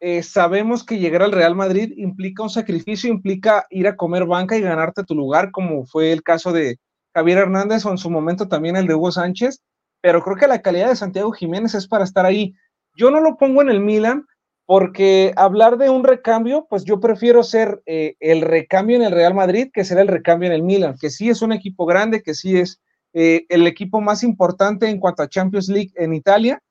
[0.00, 4.56] eh, sabemos que llegar al Real Madrid implica un sacrificio, implica ir a comer banca
[4.56, 6.78] y ganarte tu lugar, como fue el caso de
[7.14, 9.62] Javier Hernández o en su momento también el de Hugo Sánchez,
[10.02, 12.54] pero creo que la calidad de Santiago Jiménez es para estar ahí.
[12.94, 14.26] Yo no lo pongo en el Milan
[14.66, 19.34] porque hablar de un recambio, pues yo prefiero ser eh, el recambio en el Real
[19.34, 22.34] Madrid que ser el recambio en el Milan, que sí es un equipo grande, que
[22.34, 22.78] sí es
[23.12, 26.62] eh, el equipo más importante en cuanto a Champions League en Italia,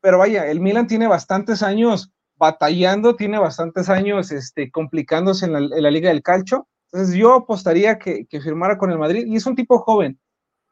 [0.00, 5.90] pero vaya, el Milan tiene bastantes años batallando, tiene bastantes años este, complicándose en la,
[5.90, 9.54] Liga del Calcio, Entonces yo apostaría que, que firmara con el Madrid y es un
[9.54, 10.18] tipo joven.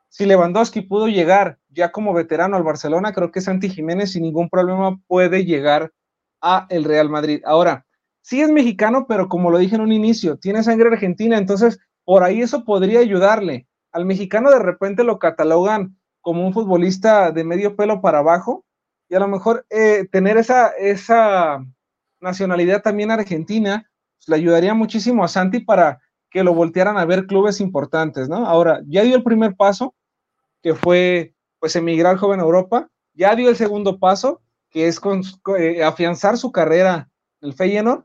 [0.08, 4.48] Si Lewandowski pudo llegar ya como veterano al Barcelona, creo que Santi Jiménez sin ningún
[4.48, 5.92] problema puede llegar
[6.40, 7.42] a el Real Madrid.
[7.44, 7.84] Ahora,
[8.22, 12.24] sí es mexicano, pero como lo dije en un inicio, tiene sangre argentina, entonces por
[12.24, 13.66] ahí eso podría ayudarle.
[13.98, 18.64] Al mexicano de repente lo catalogan como un futbolista de medio pelo para abajo
[19.08, 21.66] y a lo mejor eh, tener esa, esa
[22.20, 27.26] nacionalidad también argentina pues, le ayudaría muchísimo a Santi para que lo voltearan a ver
[27.26, 28.46] clubes importantes, ¿no?
[28.46, 29.96] Ahora, ya dio el primer paso,
[30.62, 35.00] que fue pues emigrar joven a Europa, ya dio el segundo paso, que es
[35.58, 37.08] eh, afianzar su carrera
[37.40, 38.04] el Feyenoord,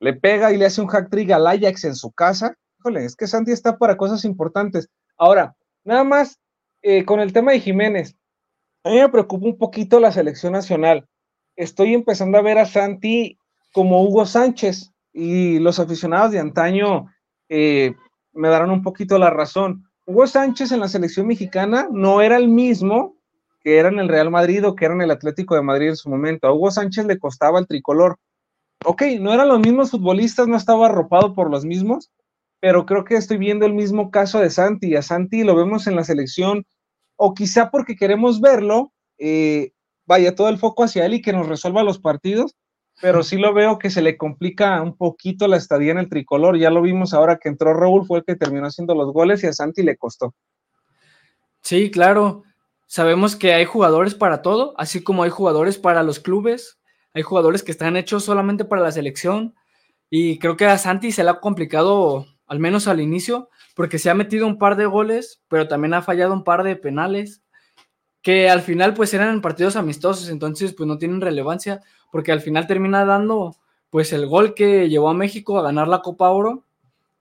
[0.00, 2.56] le pega y le hace un hack trick al Ajax en su casa.
[2.80, 4.88] Híjole, es que Santi está para cosas importantes.
[5.18, 6.38] Ahora, nada más
[6.82, 8.16] eh, con el tema de Jiménez,
[8.84, 11.06] a mí me preocupa un poquito la selección nacional.
[11.56, 13.36] Estoy empezando a ver a Santi
[13.72, 17.06] como Hugo Sánchez y los aficionados de antaño
[17.48, 17.94] eh,
[18.32, 19.84] me darán un poquito la razón.
[20.06, 23.16] Hugo Sánchez en la selección mexicana no era el mismo
[23.60, 25.96] que era en el Real Madrid o que era en el Atlético de Madrid en
[25.96, 26.46] su momento.
[26.46, 28.18] A Hugo Sánchez le costaba el tricolor.
[28.84, 32.12] Ok, no eran los mismos futbolistas, no estaba arropado por los mismos,
[32.60, 34.96] pero creo que estoy viendo el mismo caso de Santi.
[34.96, 36.66] A Santi lo vemos en la selección,
[37.16, 39.72] o quizá porque queremos verlo, eh,
[40.06, 42.56] vaya todo el foco hacia él y que nos resuelva los partidos,
[43.00, 46.58] pero sí lo veo que se le complica un poquito la estadía en el tricolor.
[46.58, 49.46] Ya lo vimos ahora que entró Raúl, fue el que terminó haciendo los goles y
[49.46, 50.34] a Santi le costó.
[51.62, 52.42] Sí, claro.
[52.86, 56.80] Sabemos que hay jugadores para todo, así como hay jugadores para los clubes,
[57.12, 59.54] hay jugadores que están hechos solamente para la selección.
[60.10, 64.10] Y creo que a Santi se le ha complicado, al menos al inicio, porque se
[64.10, 67.42] ha metido un par de goles, pero también ha fallado un par de penales,
[68.22, 71.80] que al final pues eran partidos amistosos, entonces pues no tienen relevancia
[72.10, 73.56] porque al final termina dando
[73.90, 76.64] pues el gol que llevó a México a ganar la Copa Oro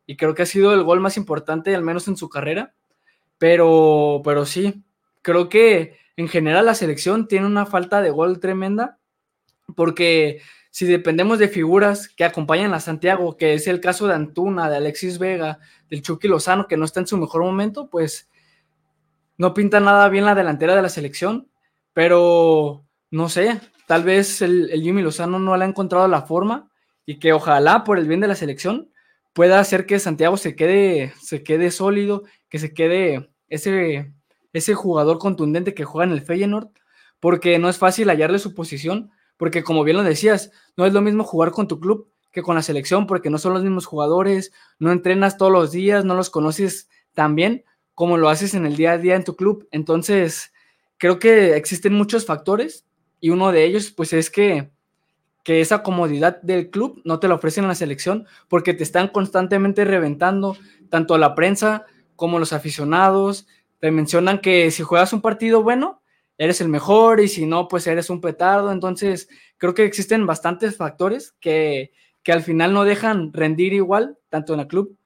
[0.05, 2.73] y creo que ha sido el gol más importante al menos en su carrera,
[3.37, 4.83] pero pero sí,
[5.21, 8.97] creo que en general la selección tiene una falta de gol tremenda
[9.75, 10.41] porque
[10.77, 14.77] si dependemos de figuras que acompañan a Santiago, que es el caso de Antuna, de
[14.77, 15.57] Alexis Vega,
[15.89, 18.29] del Chucky Lozano, que no está en su mejor momento, pues
[19.39, 21.49] no pinta nada bien la delantera de la selección,
[21.93, 26.69] pero no sé, tal vez el, Jimmy Lozano no le ha encontrado la forma
[27.07, 28.91] y que ojalá por el bien de la selección
[29.33, 34.13] pueda hacer que Santiago se quede, se quede sólido, que se quede ese,
[34.53, 36.69] ese jugador contundente que juega en el Feyenoord,
[37.19, 41.01] porque no es fácil hallarle su posición, porque como bien lo decías, no es lo
[41.01, 44.51] mismo jugar con tu club que con la selección, porque no son los mismos jugadores,
[44.79, 47.63] no entrenas todos los días, no los conoces tan bien
[47.95, 49.67] como lo haces en el día a día en tu club.
[49.71, 50.53] Entonces,
[50.99, 52.85] creo que existen muchos factores
[53.19, 54.69] y uno de ellos, pues, es que,
[55.43, 59.07] que esa comodidad del club no te la ofrecen en la selección porque te están
[59.07, 60.57] constantemente reventando,
[60.89, 61.85] tanto la prensa
[62.15, 63.47] como los aficionados.
[63.79, 66.01] Te mencionan que si juegas un partido bueno,
[66.37, 68.71] eres el mejor y si no, pues eres un petardo.
[68.71, 69.27] Entonces,
[69.57, 71.91] creo que existen bastantes factores que,
[72.23, 74.97] que al final no dejan rendir igual, tanto en el club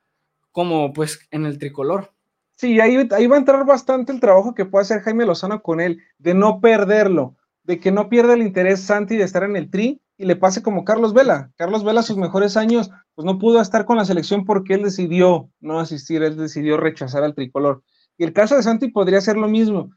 [0.52, 2.14] como pues en el tricolor.
[2.56, 5.82] Sí, ahí, ahí va a entrar bastante el trabajo que puede hacer Jaime Lozano con
[5.82, 9.70] él, de no perderlo de que no pierda el interés Santi de estar en el
[9.70, 11.52] tri y le pase como Carlos Vela.
[11.56, 15.50] Carlos Vela, sus mejores años, pues no pudo estar con la selección porque él decidió
[15.60, 17.84] no asistir, él decidió rechazar al tricolor.
[18.18, 19.92] Y el caso de Santi podría ser lo mismo,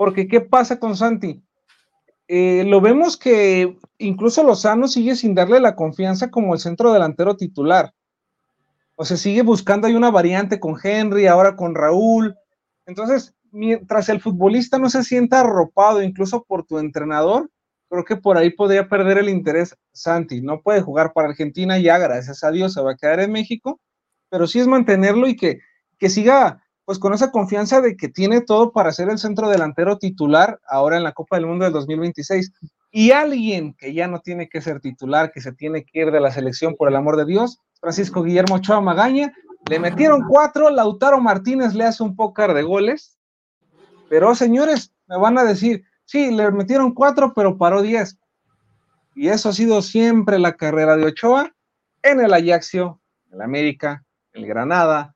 [0.00, 1.42] porque ¿qué pasa con Santi?
[2.26, 7.36] Eh, lo vemos que incluso Lozano sigue sin darle la confianza como el centro delantero
[7.36, 7.92] titular.
[8.94, 12.34] O se sigue buscando ahí una variante con Henry, ahora con Raúl.
[12.86, 17.50] Entonces, mientras el futbolista no se sienta arropado incluso por tu entrenador,
[17.90, 20.40] creo que por ahí podría perder el interés Santi.
[20.40, 23.78] No puede jugar para Argentina ya, gracias a Dios, se va a quedar en México,
[24.30, 25.58] pero sí es mantenerlo y que,
[25.98, 29.96] que siga pues con esa confianza de que tiene todo para ser el centro delantero
[29.98, 32.52] titular ahora en la Copa del Mundo del 2026.
[32.90, 36.18] Y alguien que ya no tiene que ser titular, que se tiene que ir de
[36.18, 39.32] la selección por el amor de Dios, Francisco Guillermo Ochoa Magaña,
[39.68, 43.16] le metieron cuatro, Lautaro Martínez le hace un pócar de goles,
[44.08, 48.18] pero señores, me van a decir, sí, le metieron cuatro, pero paró diez.
[49.14, 51.54] Y eso ha sido siempre la carrera de Ochoa
[52.02, 55.14] en el Ajaxio, el América, el Granada,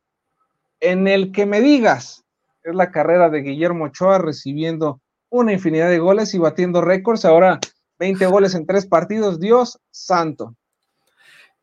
[0.85, 2.25] en el que me digas,
[2.63, 7.25] es la carrera de Guillermo Ochoa recibiendo una infinidad de goles y batiendo récords.
[7.25, 7.59] Ahora
[7.99, 10.55] 20 goles en tres partidos, Dios santo.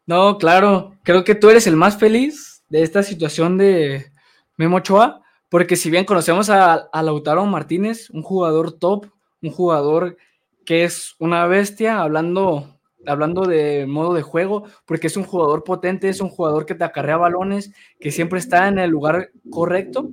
[0.05, 4.11] No, claro, creo que tú eres el más feliz de esta situación de
[4.57, 9.07] Memo Ochoa, porque si bien conocemos a, Lautaro Martínez, un jugador top,
[9.41, 10.17] un jugador
[10.65, 12.70] que es una bestia, hablando
[13.05, 16.83] hablando de modo de juego, porque es un jugador potente, es un jugador que te
[16.83, 20.11] acarrea balones, que siempre está en el lugar correcto.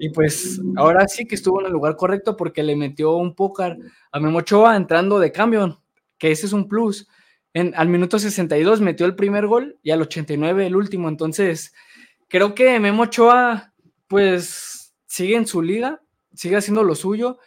[0.00, 3.78] Y pues ahora sí que estuvo en el lugar correcto porque le metió un pócar
[4.10, 5.80] a Memo Ochoa entrando de cambio,
[6.18, 7.08] que ese es un plus.
[7.54, 11.08] Al minuto 62 metió el primer gol y al 89 el último.
[11.08, 11.74] Entonces,
[12.28, 13.74] creo que Memo Ochoa,
[14.08, 16.00] pues, sigue en su liga,
[16.34, 17.38] sigue haciendo lo suyo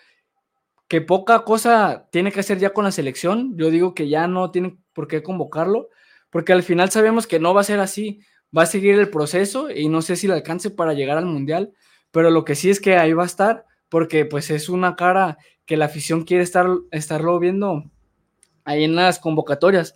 [0.87, 3.57] que poca cosa tiene que hacer ya con la selección.
[3.57, 5.89] Yo digo que ya no tiene por qué convocarlo,
[6.29, 8.19] porque al final sabemos que no va a ser así.
[8.55, 11.73] Va a seguir el proceso y no sé si le alcance para llegar al mundial,
[12.11, 15.37] pero lo que sí es que ahí va a estar, porque pues es una cara
[15.65, 17.83] que la afición quiere estar, estarlo viendo
[18.63, 19.95] ahí en las convocatorias.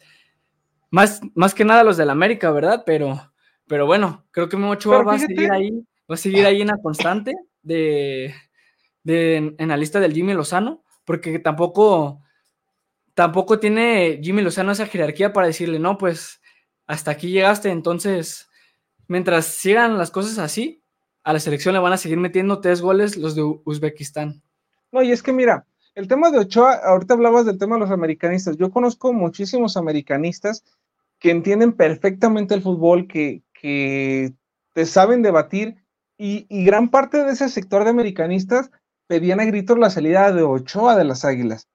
[0.90, 2.84] Más, más que nada los del América, ¿verdad?
[2.86, 3.32] Pero,
[3.68, 4.76] pero bueno, creo que Memo
[5.06, 5.72] va a seguir ahí,
[6.10, 8.34] va a seguir ahí en la constante de,
[9.06, 12.22] en la lista del Jimmy Lozano, porque tampoco,
[13.14, 16.42] tampoco tiene Jimmy Lozano esa jerarquía para decirle, no, pues
[16.86, 18.50] hasta aquí llegaste, entonces,
[19.08, 20.84] mientras sigan las cosas así,
[21.24, 24.42] a la selección le van a seguir metiendo tres goles los de Uzbekistán.
[24.92, 27.92] No, y es que mira, el tema de Ochoa, ahorita hablabas del tema de los
[27.92, 30.64] americanistas, yo conozco muchísimos americanistas
[31.20, 34.34] que entienden perfectamente el fútbol, que, que
[34.74, 35.76] te saben debatir,
[36.18, 38.72] y, y gran parte de ese sector de americanistas
[39.10, 41.68] pedían a gritos la salida de Ochoa de las Águilas,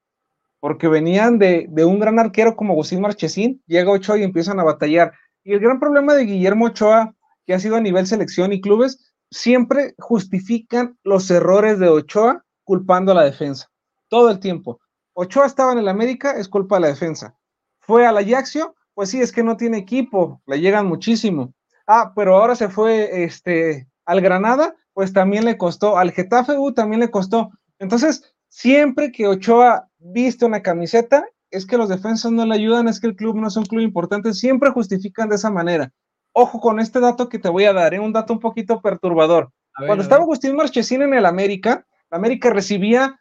[0.60, 5.12] porque venían de, un gran arquero como Agustín Marchesín, llega Ochoa y empiezan a batallar.
[5.42, 7.12] Y el gran problema de Guillermo Ochoa,
[7.44, 13.10] que ha sido a nivel selección y clubes, siempre justifican los errores de Ochoa culpando
[13.10, 13.68] a la defensa,
[14.08, 14.78] todo el tiempo.
[15.12, 17.36] Ochoa estaba en el América, es culpa de la defensa.
[17.80, 21.52] Fue al Ajaxio, pues sí, es que no tiene equipo, le llegan muchísimo.
[21.84, 26.72] Ah, pero ahora se fue este, al Granada, pues también le costó, al Getafe U
[26.72, 27.50] también le costó.
[27.78, 33.00] Entonces, siempre que Ochoa viste una camiseta, es que los defensas no le ayudan, es
[33.00, 35.92] que el club no es un club importante, siempre justifican de esa manera.
[36.32, 38.00] Ojo con este dato que te voy a dar, ¿eh?
[38.00, 39.50] un dato un poquito perturbador.
[39.76, 43.20] Cuando estaba Agustín Marchesín en el América, América recibía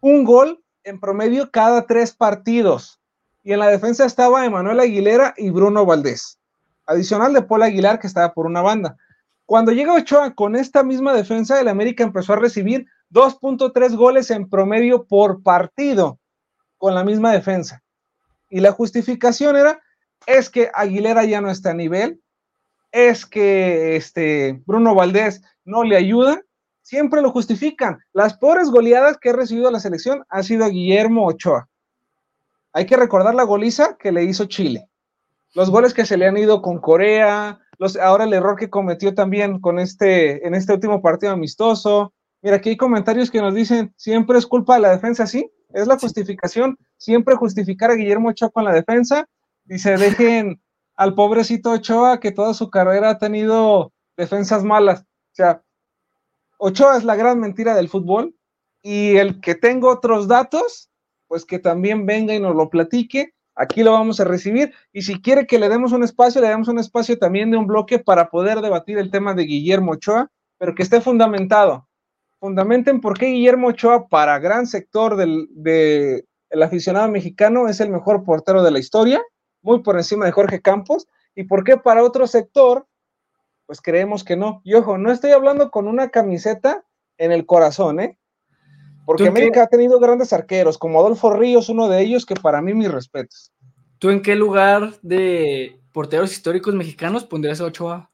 [0.00, 3.00] un gol en promedio cada tres partidos.
[3.44, 6.38] Y en la defensa estaba Emanuel Aguilera y Bruno Valdés.
[6.86, 8.96] Adicional de Paul Aguilar, que estaba por una banda.
[9.46, 14.48] Cuando llega Ochoa con esta misma defensa, el América empezó a recibir 2.3 goles en
[14.48, 16.18] promedio por partido
[16.78, 17.82] con la misma defensa.
[18.48, 19.80] Y la justificación era,
[20.26, 22.20] es que Aguilera ya no está a nivel,
[22.90, 26.42] es que este Bruno Valdés no le ayuda,
[26.82, 27.98] siempre lo justifican.
[28.12, 31.68] Las pobres goleadas que ha recibido la selección ha sido Guillermo Ochoa.
[32.72, 34.88] Hay que recordar la goliza que le hizo Chile.
[35.54, 37.60] Los goles que se le han ido con Corea,
[38.00, 42.12] ahora el error que cometió también con este, en este último partido amistoso.
[42.40, 45.86] Mira, aquí hay comentarios que nos dicen, siempre es culpa de la defensa, sí, es
[45.86, 49.26] la justificación, siempre justificar a Guillermo Ochoa con la defensa.
[49.64, 50.60] Dice, dejen
[50.96, 55.02] al pobrecito Ochoa que toda su carrera ha tenido defensas malas.
[55.02, 55.62] O sea,
[56.58, 58.34] Ochoa es la gran mentira del fútbol
[58.82, 60.90] y el que tengo otros datos,
[61.28, 65.20] pues que también venga y nos lo platique Aquí lo vamos a recibir y si
[65.20, 68.30] quiere que le demos un espacio, le damos un espacio también de un bloque para
[68.30, 71.86] poder debatir el tema de Guillermo Ochoa, pero que esté fundamentado.
[72.40, 75.48] Fundamenten por qué Guillermo Ochoa, para gran sector del
[76.52, 79.22] el aficionado mexicano, es el mejor portero de la historia,
[79.62, 82.86] muy por encima de Jorge Campos, y por qué para otro sector,
[83.64, 84.60] pues creemos que no.
[84.62, 86.84] Y ojo, no estoy hablando con una camiseta
[87.16, 88.18] en el corazón, ¿eh?
[89.04, 92.74] Porque América ha tenido grandes arqueros, como Adolfo Ríos, uno de ellos, que para mí
[92.74, 93.52] mis respetos.
[93.98, 98.10] ¿Tú en qué lugar de porteros históricos mexicanos pondrías a Ochoa?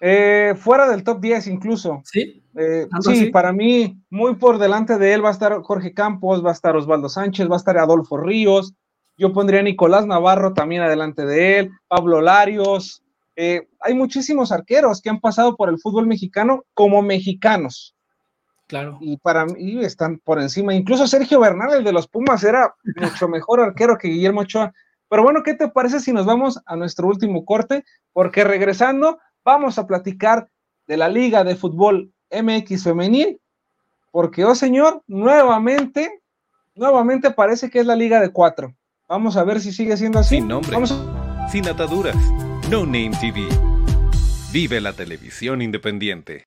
[0.00, 2.02] Eh, fuera del top 10 incluso.
[2.04, 2.42] Sí.
[2.56, 6.50] Eh, sí, para mí, muy por delante de él va a estar Jorge Campos, va
[6.50, 8.74] a estar Osvaldo Sánchez, va a estar Adolfo Ríos.
[9.16, 13.02] Yo pondría a Nicolás Navarro también adelante de él, Pablo Larios.
[13.36, 17.94] Eh, hay muchísimos arqueros que han pasado por el fútbol mexicano como mexicanos.
[19.00, 20.74] Y para mí están por encima.
[20.74, 24.72] Incluso Sergio Bernal, el de los Pumas, era mucho mejor arquero que Guillermo Ochoa.
[25.08, 27.84] Pero bueno, ¿qué te parece si nos vamos a nuestro último corte?
[28.12, 30.48] Porque regresando, vamos a platicar
[30.86, 33.40] de la Liga de Fútbol MX Femenil.
[34.10, 36.22] Porque, oh señor, nuevamente,
[36.74, 38.74] nuevamente parece que es la Liga de cuatro.
[39.08, 40.36] Vamos a ver si sigue siendo así.
[40.36, 40.76] Sin nombre,
[41.50, 42.16] sin ataduras,
[42.70, 43.46] No Name TV.
[44.52, 46.46] Vive la televisión independiente.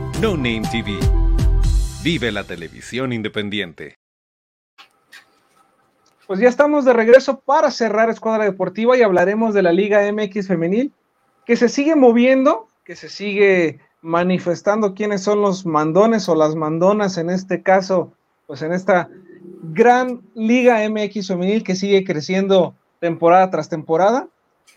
[0.21, 0.99] No Name TV.
[2.03, 3.95] Vive la televisión independiente.
[6.27, 10.47] Pues ya estamos de regreso para cerrar Escuadra Deportiva y hablaremos de la Liga MX
[10.47, 10.93] Femenil,
[11.43, 17.17] que se sigue moviendo, que se sigue manifestando quiénes son los mandones o las mandonas
[17.17, 18.13] en este caso,
[18.45, 19.09] pues en esta
[19.63, 24.27] gran Liga MX Femenil que sigue creciendo temporada tras temporada.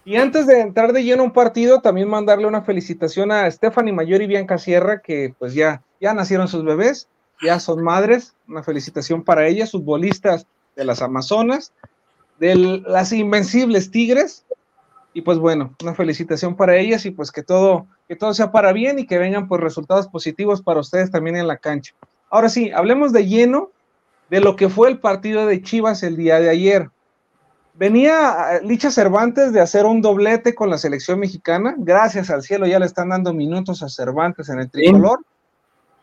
[0.04, 3.92] Y antes de entrar de lleno a un partido, también mandarle una felicitación a Stephanie
[3.92, 7.08] Mayor y Bianca Sierra, que pues ya, ya nacieron sus bebés,
[7.42, 8.34] ya son madres.
[8.46, 11.72] Una felicitación para ellas, futbolistas de las Amazonas,
[12.38, 14.44] de las Invencibles Tigres.
[15.14, 18.72] Y pues bueno, una felicitación para ellas y pues que todo, que todo sea para
[18.72, 21.94] bien y que vengan pues resultados positivos para ustedes también en la cancha.
[22.30, 23.70] Ahora sí, hablemos de lleno
[24.28, 26.90] de lo que fue el partido de Chivas el día de ayer.
[27.74, 31.74] Venía Licha Cervantes de hacer un doblete con la selección mexicana.
[31.76, 35.20] Gracias al cielo ya le están dando minutos a Cervantes en el tricolor.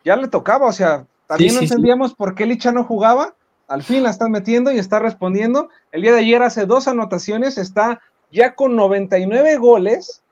[0.04, 1.66] Ya le tocaba, o sea, también Sí, no sí.
[1.68, 3.36] entendíamos por qué Licha no jugaba.
[3.70, 5.70] Al fin la están metiendo y está respondiendo.
[5.94, 8.02] El día de ayer hace dos anotaciones, está
[8.32, 10.24] ya con 99 goles,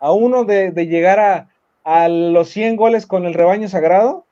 [0.00, 1.48] a uno de, de llegar a,
[1.82, 4.26] a los 100 goles con el rebaño sagrado.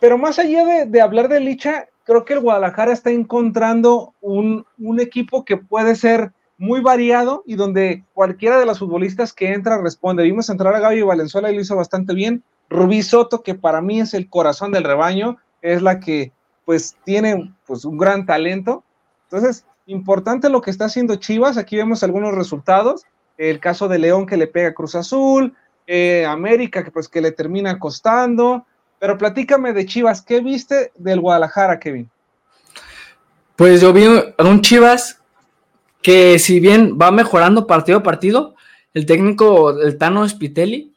[0.00, 4.66] Pero más allá de, de hablar de Licha, creo que el Guadalajara está encontrando un,
[4.78, 9.80] un equipo que puede ser muy variado y donde cualquiera de las futbolistas que entra
[9.80, 10.24] responde.
[10.24, 12.42] Vimos entrar a Gaby Valenzuela y lo hizo bastante bien.
[12.68, 16.32] Rubí Soto, que para mí es el corazón del rebaño, es la que
[16.66, 18.84] pues tiene pues un gran talento.
[19.24, 21.56] Entonces, importante lo que está haciendo Chivas.
[21.56, 23.06] Aquí vemos algunos resultados.
[23.38, 25.54] El caso de León que le pega Cruz Azul,
[25.86, 28.66] eh, América que pues que le termina costando.
[29.00, 32.08] Pero platícame de Chivas, ¿qué viste del Guadalajara, Kevin?
[33.56, 35.20] Pues yo vi a un Chivas
[36.02, 38.54] que si bien va mejorando partido a partido,
[38.92, 40.94] el técnico, el Tano Spitelli,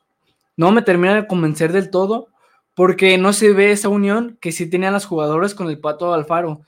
[0.57, 2.27] no me termina de convencer del todo
[2.75, 6.61] porque no se ve esa unión que sí tenían las jugadoras con el Pato Alfaro.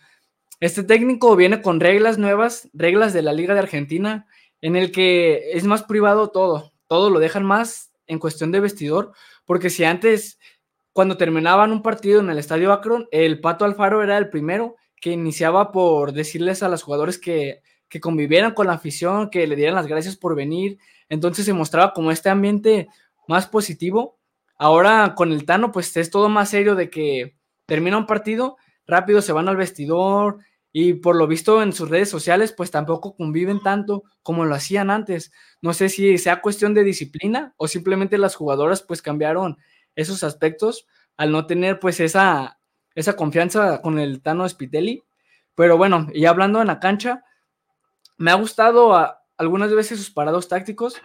[0.61, 4.25] Este técnico viene con reglas nuevas, reglas de la Liga de Argentina,
[4.61, 9.11] en el que es más privado todo, todo lo dejan más en cuestión de vestidor,
[9.45, 10.39] porque si antes,
[10.95, 15.11] cuando terminaban un partido en el Estadio Akron, el Pato Alfaro era el primero que
[15.11, 19.75] iniciaba por decirles a los jugadores que, que convivieran con la afición, que le dieran
[19.75, 20.77] las gracias por venir,
[21.09, 22.87] entonces se mostraba como este ambiente
[23.27, 24.19] más positivo.
[24.57, 27.35] Ahora con el Tano, pues es todo más serio de que
[27.65, 28.55] termina un partido,
[28.87, 30.37] rápido se van al vestidor
[30.71, 34.89] y por lo visto en sus redes sociales, pues tampoco conviven tanto como lo hacían
[34.89, 35.33] antes.
[35.61, 39.57] No sé si sea cuestión de disciplina o simplemente las jugadoras pues cambiaron
[39.95, 40.87] esos aspectos
[41.17, 42.59] al no tener pues esa,
[42.95, 45.03] esa confianza con el Tano Spitelli.
[45.55, 47.23] Pero bueno, y hablando en la cancha,
[48.17, 50.95] me ha gustado a- algunas veces sus parados tácticos,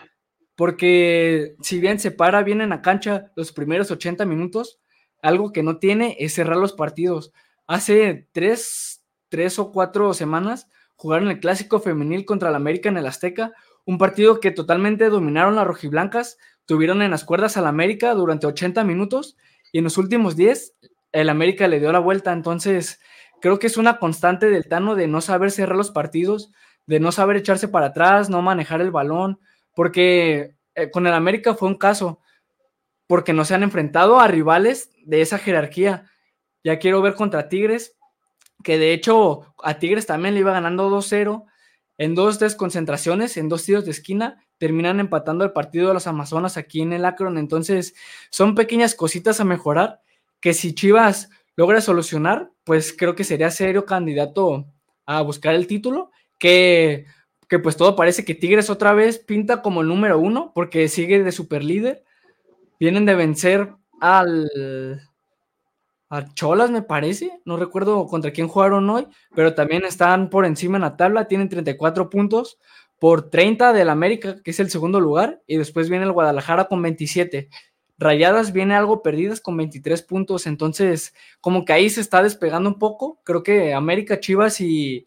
[0.57, 4.79] porque si bien se para bien en la cancha los primeros 80 minutos,
[5.23, 7.33] algo que no tiene es cerrar los partidos.
[7.67, 13.07] Hace tres, tres o cuatro semanas jugaron el clásico femenil contra el América en el
[13.07, 13.53] Azteca,
[13.87, 16.37] un partido que totalmente dominaron las rojiblancas,
[16.71, 19.37] tuvieron en las cuerdas al América durante 80 minutos
[19.73, 20.77] y en los últimos 10
[21.11, 22.33] el América le dio la vuelta.
[22.33, 23.01] Entonces,
[23.41, 26.53] creo que es una constante del Tano de no saber cerrar los partidos,
[26.87, 29.41] de no saber echarse para atrás, no manejar el balón,
[29.75, 32.21] porque eh, con el América fue un caso,
[33.09, 36.09] porque no se han enfrentado a rivales de esa jerarquía.
[36.63, 37.97] Ya quiero ver contra Tigres,
[38.63, 41.47] que de hecho a Tigres también le iba ganando 2-0
[41.99, 46.59] en dos desconcentraciones, en dos tiros de esquina, terminan empatando el partido de los Amazonas
[46.59, 47.39] aquí en el Akron.
[47.39, 47.95] Entonces,
[48.29, 50.03] son pequeñas cositas a mejorar
[50.39, 54.67] que si Chivas logra solucionar, pues creo que sería serio candidato
[55.07, 57.07] a buscar el título, que,
[57.49, 61.25] que pues todo parece que Tigres otra vez pinta como el número uno, porque sigue
[61.25, 62.05] de super líder.
[62.79, 64.51] Vienen de vencer al,
[66.11, 67.41] a Cholas, me parece.
[67.47, 71.29] No recuerdo contra quién jugaron hoy, pero también están por encima en la tabla.
[71.29, 72.59] Tienen 34 puntos
[73.01, 76.83] por 30 del América, que es el segundo lugar, y después viene el Guadalajara con
[76.83, 77.49] 27.
[77.99, 82.79] Rayadas viene algo perdidas con 23 puntos, entonces como que ahí se está despegando un
[82.79, 83.19] poco.
[83.25, 85.07] Creo que América, Chivas y,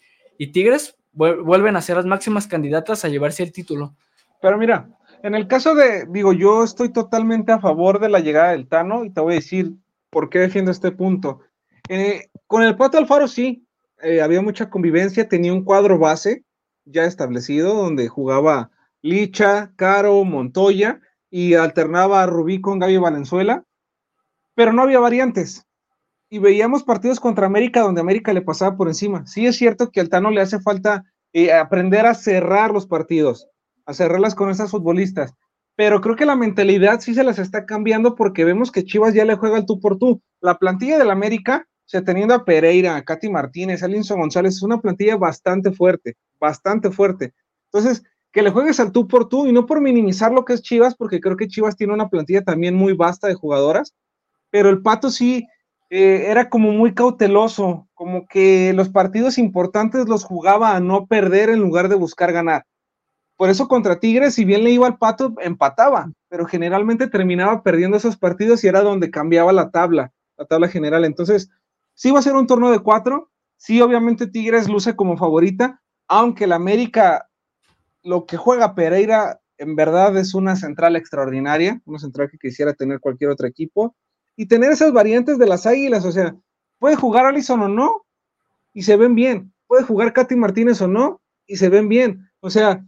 [0.52, 3.96] Tigres vuelven a ser las máximas candidatas a llevarse el título.
[4.42, 4.90] Pero mira,
[5.22, 9.06] en el caso de, digo, yo estoy totalmente a favor de la llegada del Tano
[9.06, 9.72] y te voy a decir
[10.10, 11.42] por qué defiendo este punto.
[11.88, 13.68] Eh, con el Pato Alfaro sí,
[14.02, 16.44] eh, había mucha convivencia, tenía un cuadro base
[16.86, 18.72] ya establecido donde jugaba
[19.02, 23.66] Licha, Caro, Montoya y alternaba a Rubí con Gaby Valenzuela,
[24.56, 25.66] pero no había variantes.
[26.30, 29.26] Y veíamos partidos contra América donde América le pasaba por encima.
[29.28, 31.04] Sí es cierto que al Tano le hace falta
[31.34, 33.48] eh, aprender a cerrar los partidos,
[33.86, 35.34] a cerrarlas con esas futbolistas,
[35.76, 39.26] pero creo que la mentalidad sí se las está cambiando porque vemos que Chivas ya
[39.26, 40.22] le juega el tú por tú.
[40.40, 44.64] La plantilla del América, se teniendo a Pereira, a Katy Martínez, a Linson González, es
[44.64, 47.34] una plantilla bastante fuerte, bastante fuerte.
[47.72, 50.62] Entonces, que le juegues al tú por tú y no por minimizar lo que es
[50.62, 53.94] Chivas, porque creo que Chivas tiene una plantilla también muy vasta de jugadoras,
[54.50, 55.48] pero el Pato sí
[55.90, 61.50] eh, era como muy cauteloso, como que los partidos importantes los jugaba a no perder
[61.50, 62.66] en lugar de buscar ganar.
[63.38, 67.98] Por eso contra Tigres, si bien le iba al Pato, empataba, pero generalmente terminaba perdiendo
[67.98, 71.06] esos partidos y era donde cambiaba la tabla, la tabla general.
[71.06, 71.52] Entonces,
[71.94, 76.48] sí va a ser un torneo de cuatro, sí obviamente Tigres luce como favorita, aunque
[76.48, 77.30] la América
[78.04, 83.00] lo que juega Pereira en verdad es una central extraordinaria, una central que quisiera tener
[83.00, 83.96] cualquier otro equipo,
[84.36, 86.36] y tener esas variantes de las águilas, o sea,
[86.80, 88.06] puede jugar Allison o no,
[88.74, 92.50] y se ven bien, puede jugar Katy Martínez o no, y se ven bien, o
[92.50, 92.84] sea,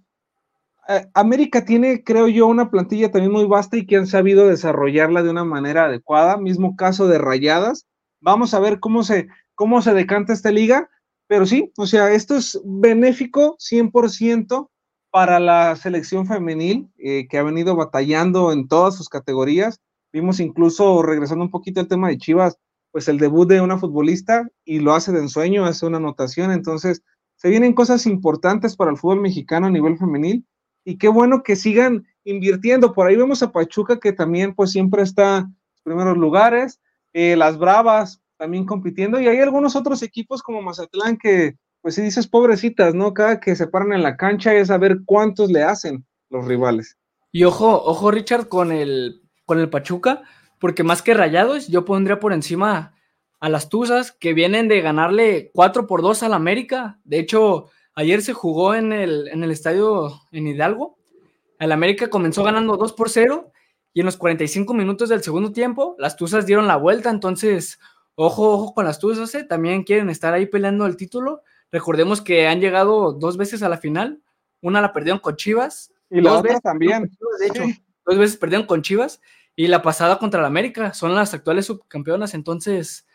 [0.88, 5.24] eh, América tiene, creo yo, una plantilla también muy vasta y que han sabido desarrollarla
[5.24, 7.88] de una manera adecuada, mismo caso de Rayadas,
[8.26, 10.90] vamos a ver cómo se, cómo se decanta esta liga,
[11.28, 14.70] pero sí, o sea, esto es benéfico 100%
[15.12, 19.80] para la selección femenil eh, que ha venido batallando en todas sus categorías.
[20.12, 22.58] Vimos incluso, regresando un poquito al tema de Chivas,
[22.92, 26.52] pues el debut de una futbolista y lo hace de ensueño, hace una anotación.
[26.52, 27.04] Entonces,
[27.36, 30.48] se vienen cosas importantes para el fútbol mexicano a nivel femenil
[30.84, 32.94] y qué bueno que sigan invirtiendo.
[32.94, 36.80] Por ahí vemos a Pachuca que también pues siempre está en los primeros lugares,
[37.18, 42.02] eh, las Bravas también compitiendo y hay algunos otros equipos como Mazatlán que pues si
[42.02, 43.14] dices pobrecitas, ¿no?
[43.14, 46.98] Cada que se paran en la cancha es saber cuántos le hacen los rivales.
[47.32, 50.24] Y ojo, ojo Richard con el, con el Pachuca,
[50.60, 52.94] porque más que rayados, yo pondría por encima
[53.40, 57.00] a las Tuzas que vienen de ganarle 4 por 2 al América.
[57.06, 60.98] De hecho, ayer se jugó en el, en el estadio en Hidalgo.
[61.60, 63.54] El América comenzó ganando 2 por 0
[63.96, 67.10] y en los 45 minutos del segundo tiempo las Tuzas dieron la vuelta.
[67.10, 67.80] Entonces,
[68.14, 69.44] ojo, ojo con las Tuzas, ¿eh?
[69.44, 71.42] también quieren estar ahí peleando el título
[71.76, 74.22] Recordemos que han llegado dos veces a la final.
[74.62, 75.92] Una la perdieron con Chivas.
[76.10, 77.12] Y la otra también.
[77.40, 77.64] de hecho,
[78.06, 79.20] dos veces perdieron con Chivas.
[79.58, 80.94] Y la pasada contra la América.
[80.94, 82.34] Son las actuales subcampeonas.
[82.34, 83.06] Entonces,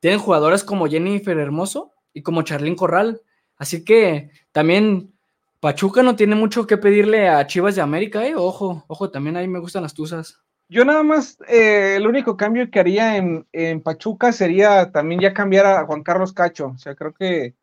[0.00, 3.22] tienen jugadoras como Jennifer Hermoso y como Charlín Corral.
[3.56, 5.11] Así que también
[5.62, 8.34] Pachuca no tiene mucho que pedirle a Chivas de América, ¿eh?
[8.34, 10.40] Ojo, ojo, también ahí me gustan las tuzas.
[10.68, 15.32] Yo nada más, eh, el único cambio que haría en, en, Pachuca sería también ya
[15.32, 16.72] cambiar a Juan Carlos Cacho.
[16.74, 17.54] O sea, creo que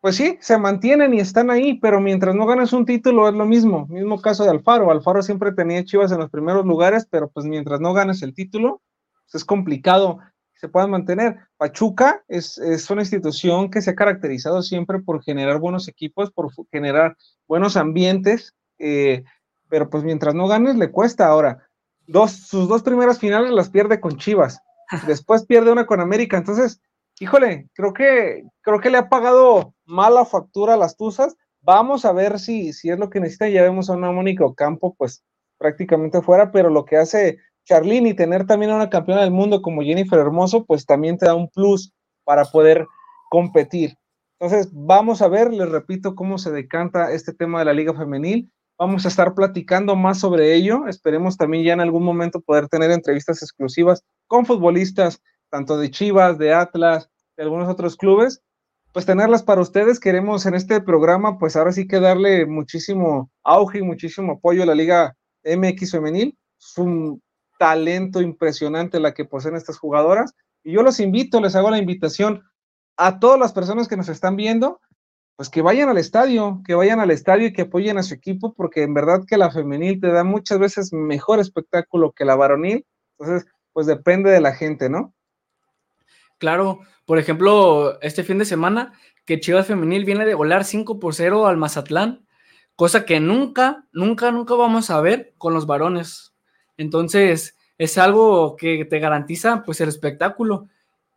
[0.00, 3.46] pues sí, se mantienen y están ahí, pero mientras no ganes un título es lo
[3.46, 3.88] mismo.
[3.88, 4.92] Mismo caso de Alfaro.
[4.92, 8.80] Alfaro siempre tenía Chivas en los primeros lugares, pero pues mientras no ganes el título,
[9.24, 10.20] pues es complicado
[10.60, 11.38] se puedan mantener.
[11.56, 12.58] Pachuca es,
[12.90, 17.16] una institución que se ha caracterizado siempre por generar buenos equipos, por generar
[17.48, 19.24] buenos ambientes, eh,
[19.70, 21.66] pero pues mientras no ganes le cuesta ahora.
[22.06, 24.60] Dos, sus dos primeras finales las pierde con Chivas.
[25.06, 26.36] después pierde una con América.
[26.36, 26.82] Entonces,
[27.18, 31.36] híjole, creo que, creo que le ha pagado mala factura a las Tuzas.
[31.62, 33.48] Vamos a ver si, si es lo que necesita.
[33.48, 35.24] Ya vemos a una Mónica Campo, pues
[35.56, 37.38] prácticamente fuera, pero lo que hace
[37.70, 41.26] Charlene y tener también a una campeona del mundo como Jennifer Hermoso, pues también te
[41.26, 41.92] da un plus
[42.24, 42.84] para poder
[43.30, 43.94] competir.
[44.40, 48.50] Entonces, vamos a ver, les repito, cómo se decanta este tema de la Liga Femenil.
[48.76, 50.88] Vamos a estar platicando más sobre ello.
[50.88, 56.38] Esperemos también ya en algún momento poder tener entrevistas exclusivas con futbolistas, tanto de Chivas,
[56.38, 58.42] de Atlas, de algunos otros clubes.
[58.92, 60.00] Pues tenerlas para ustedes.
[60.00, 64.66] Queremos en este programa, pues ahora sí que darle muchísimo auge y muchísimo apoyo a
[64.66, 66.36] la Liga MX Femenil.
[67.60, 70.34] Talento impresionante la que poseen estas jugadoras.
[70.64, 72.42] Y yo los invito, les hago la invitación
[72.96, 74.80] a todas las personas que nos están viendo
[75.40, 78.52] pues que vayan al estadio, que vayan al estadio y que apoyen a su equipo,
[78.52, 82.84] porque en verdad que la femenil te da muchas veces mejor espectáculo que la varonil,
[83.18, 85.14] entonces, pues depende de la gente, ¿no?
[86.36, 88.92] Claro, por ejemplo, este fin de semana,
[89.24, 92.26] que Chivas Femenil viene de volar 5 por 0 al Mazatlán,
[92.76, 96.29] cosa que nunca, nunca, nunca vamos a ver con los varones.
[96.80, 100.68] Entonces, es algo que te garantiza pues el espectáculo.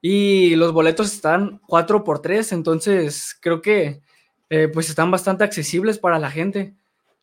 [0.02, 4.02] Y los boletos están 4 por 3, entonces creo que
[4.50, 6.74] eh, pues están bastante accesibles para la gente.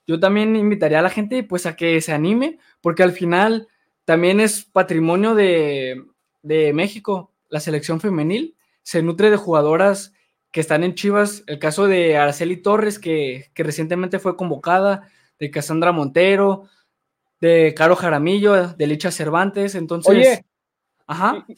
[0.07, 3.69] Yo también invitaría a la gente pues a que se anime, porque al final
[4.07, 6.03] también es patrimonio de,
[6.43, 10.15] México, la selección femenil, se nutre de jugadoras
[10.51, 15.93] que están en Chivas, el caso de Araceli Torres, que, recientemente fue convocada, de Cassandra
[15.93, 16.65] Montero,
[17.41, 20.43] de Caro Jaramillo, de Licha Cervantes, entonces...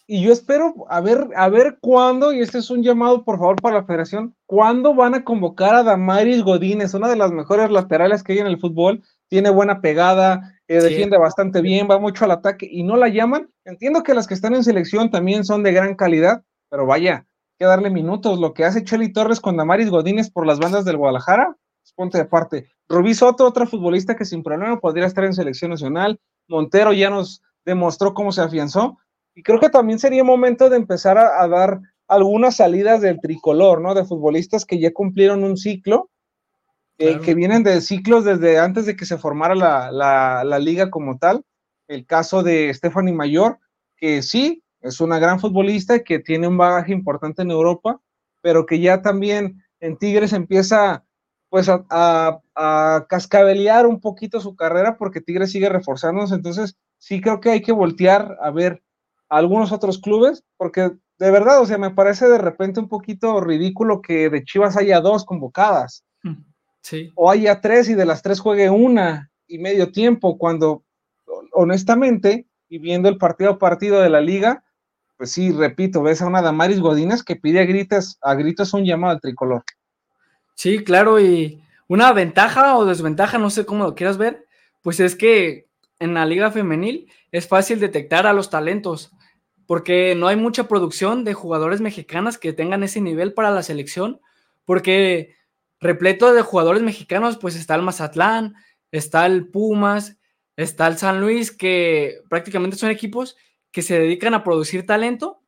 [0.06, 3.56] Y, yo espero a ver, a ver cuándo, y este es un llamado por favor
[3.60, 8.22] para la federación, cuándo van a convocar a Damaris Godínez, una de las mejores laterales
[8.22, 12.30] que hay en el fútbol, tiene buena pegada, eh, defiende bastante bien, va mucho al
[12.30, 13.50] ataque y no la llaman.
[13.64, 17.56] Entiendo que las que están en selección también son de gran calidad, pero vaya, hay
[17.58, 18.38] que darle minutos.
[18.38, 22.18] Lo que hace Chely Torres con Damaris Godínez por las bandas del Guadalajara, pues, ponte
[22.18, 22.70] de parte.
[22.92, 26.20] Rubí Soto, otra futbolista que sin problema podría estar en selección nacional.
[26.46, 28.98] Montero ya nos demostró cómo se afianzó.
[29.34, 33.94] Y creo que también sería momento de empezar a, dar algunas salidas del tricolor, ¿no?
[33.94, 36.10] De futbolistas que ya cumplieron un ciclo,
[36.98, 41.46] eh, que vienen de ciclos desde antes de que se formara la, liga como tal.
[41.88, 43.58] El caso de Stephanie Mayor,
[43.96, 48.02] que sí, es una gran futbolista que tiene un bagaje importante en Europa,
[48.42, 51.04] pero que ya también en Tigres empieza
[51.52, 57.20] pues a, a, a, cascabelear un poquito su carrera porque Tigres sigue reforzándose, entonces sí
[57.20, 58.82] creo que hay que voltear a ver
[59.28, 64.00] algunos otros clubes, porque de verdad, o sea, me parece de repente un poquito ridículo
[64.00, 66.06] que de Chivas haya dos convocadas.
[66.22, 66.42] Mm,
[66.80, 67.12] sí.
[67.16, 70.84] O haya tres y de las tres juegue una y medio tiempo, cuando
[71.52, 74.64] honestamente, y viendo el partido a partido de la liga,
[75.18, 78.86] pues sí, repito, ves a una Damaris Godínez que pide a gritos, a gritos un
[78.86, 79.64] llamado al tricolor.
[80.62, 84.46] Sí, claro, y una ventaja o desventaja, no sé cómo lo quieras ver,
[84.80, 85.66] pues es que
[85.98, 89.10] en la liga femenil es fácil detectar a los talentos
[89.66, 94.20] porque no hay mucha producción de jugadores mexicanas que tengan ese nivel para la selección,
[94.64, 95.34] porque
[95.80, 98.54] repleto de jugadores mexicanos, pues está el Mazatlán,
[98.92, 100.16] está el Pumas,
[100.56, 103.36] está el San Luis, que prácticamente son equipos
[103.72, 105.42] que se dedican a producir talento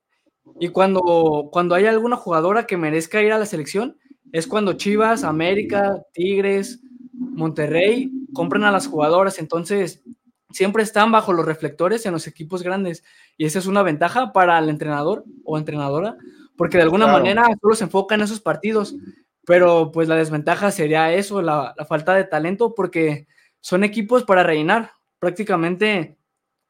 [0.58, 3.96] y cuando, cuando hay alguna jugadora que merezca ir a la selección,
[4.34, 6.80] es cuando Chivas, América, Tigres,
[7.12, 9.38] Monterrey compran a las jugadoras.
[9.38, 10.02] Entonces,
[10.50, 13.04] siempre están bajo los reflectores en los equipos grandes.
[13.36, 16.16] Y esa es una ventaja para el entrenador o entrenadora,
[16.56, 18.96] porque de alguna manera solo se enfoca en esos partidos.
[19.46, 23.28] Pero pues la desventaja sería eso, la, falta de talento, porque
[23.60, 24.90] son equipos para rellenar.
[25.20, 26.18] Prácticamente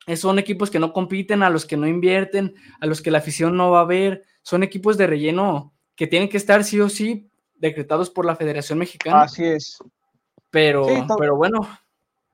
[0.06, 3.18] eh, son equipos que no compiten, a los que no invierten, a los que la
[3.18, 4.22] afición no va a ver.
[4.42, 7.30] Son equipos de relleno que tienen que estar sí o sí
[7.68, 9.22] decretados por la Federación Mexicana.
[9.22, 9.78] Así es.
[10.50, 10.86] Pero,
[11.18, 11.66] pero bueno,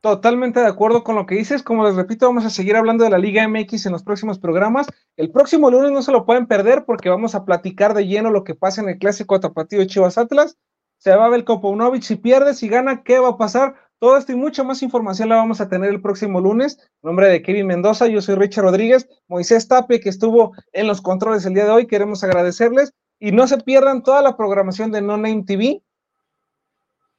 [0.00, 1.62] Totalmente de acuerdo con lo que dices.
[1.62, 4.86] Como les repito, vamos a seguir hablando de la Liga MX en los próximos programas.
[5.16, 8.42] El próximo lunes no se lo pueden perder porque vamos a platicar de lleno lo
[8.42, 10.56] que pasa en el clásico tapatío de Chivas Atlas.
[10.96, 13.74] Se va a ver Kopounovic si pierde, si gana, ¿qué va a pasar?
[13.98, 16.78] Todo esto y mucha más información la vamos a tener el próximo lunes.
[16.80, 21.02] En nombre de Kevin Mendoza, yo soy Richard Rodríguez, Moisés Tape, que estuvo en los
[21.02, 21.86] controles el día de hoy.
[21.86, 25.82] Queremos agradecerles y no se pierdan toda la programación de No Name TV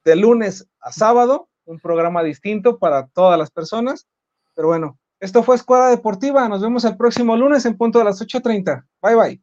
[0.04, 4.06] de lunes a sábado un programa distinto para todas las personas.
[4.54, 6.48] Pero bueno, esto fue Escuadra Deportiva.
[6.48, 8.84] Nos vemos el próximo lunes en punto de las 8.30.
[9.00, 9.42] Bye bye.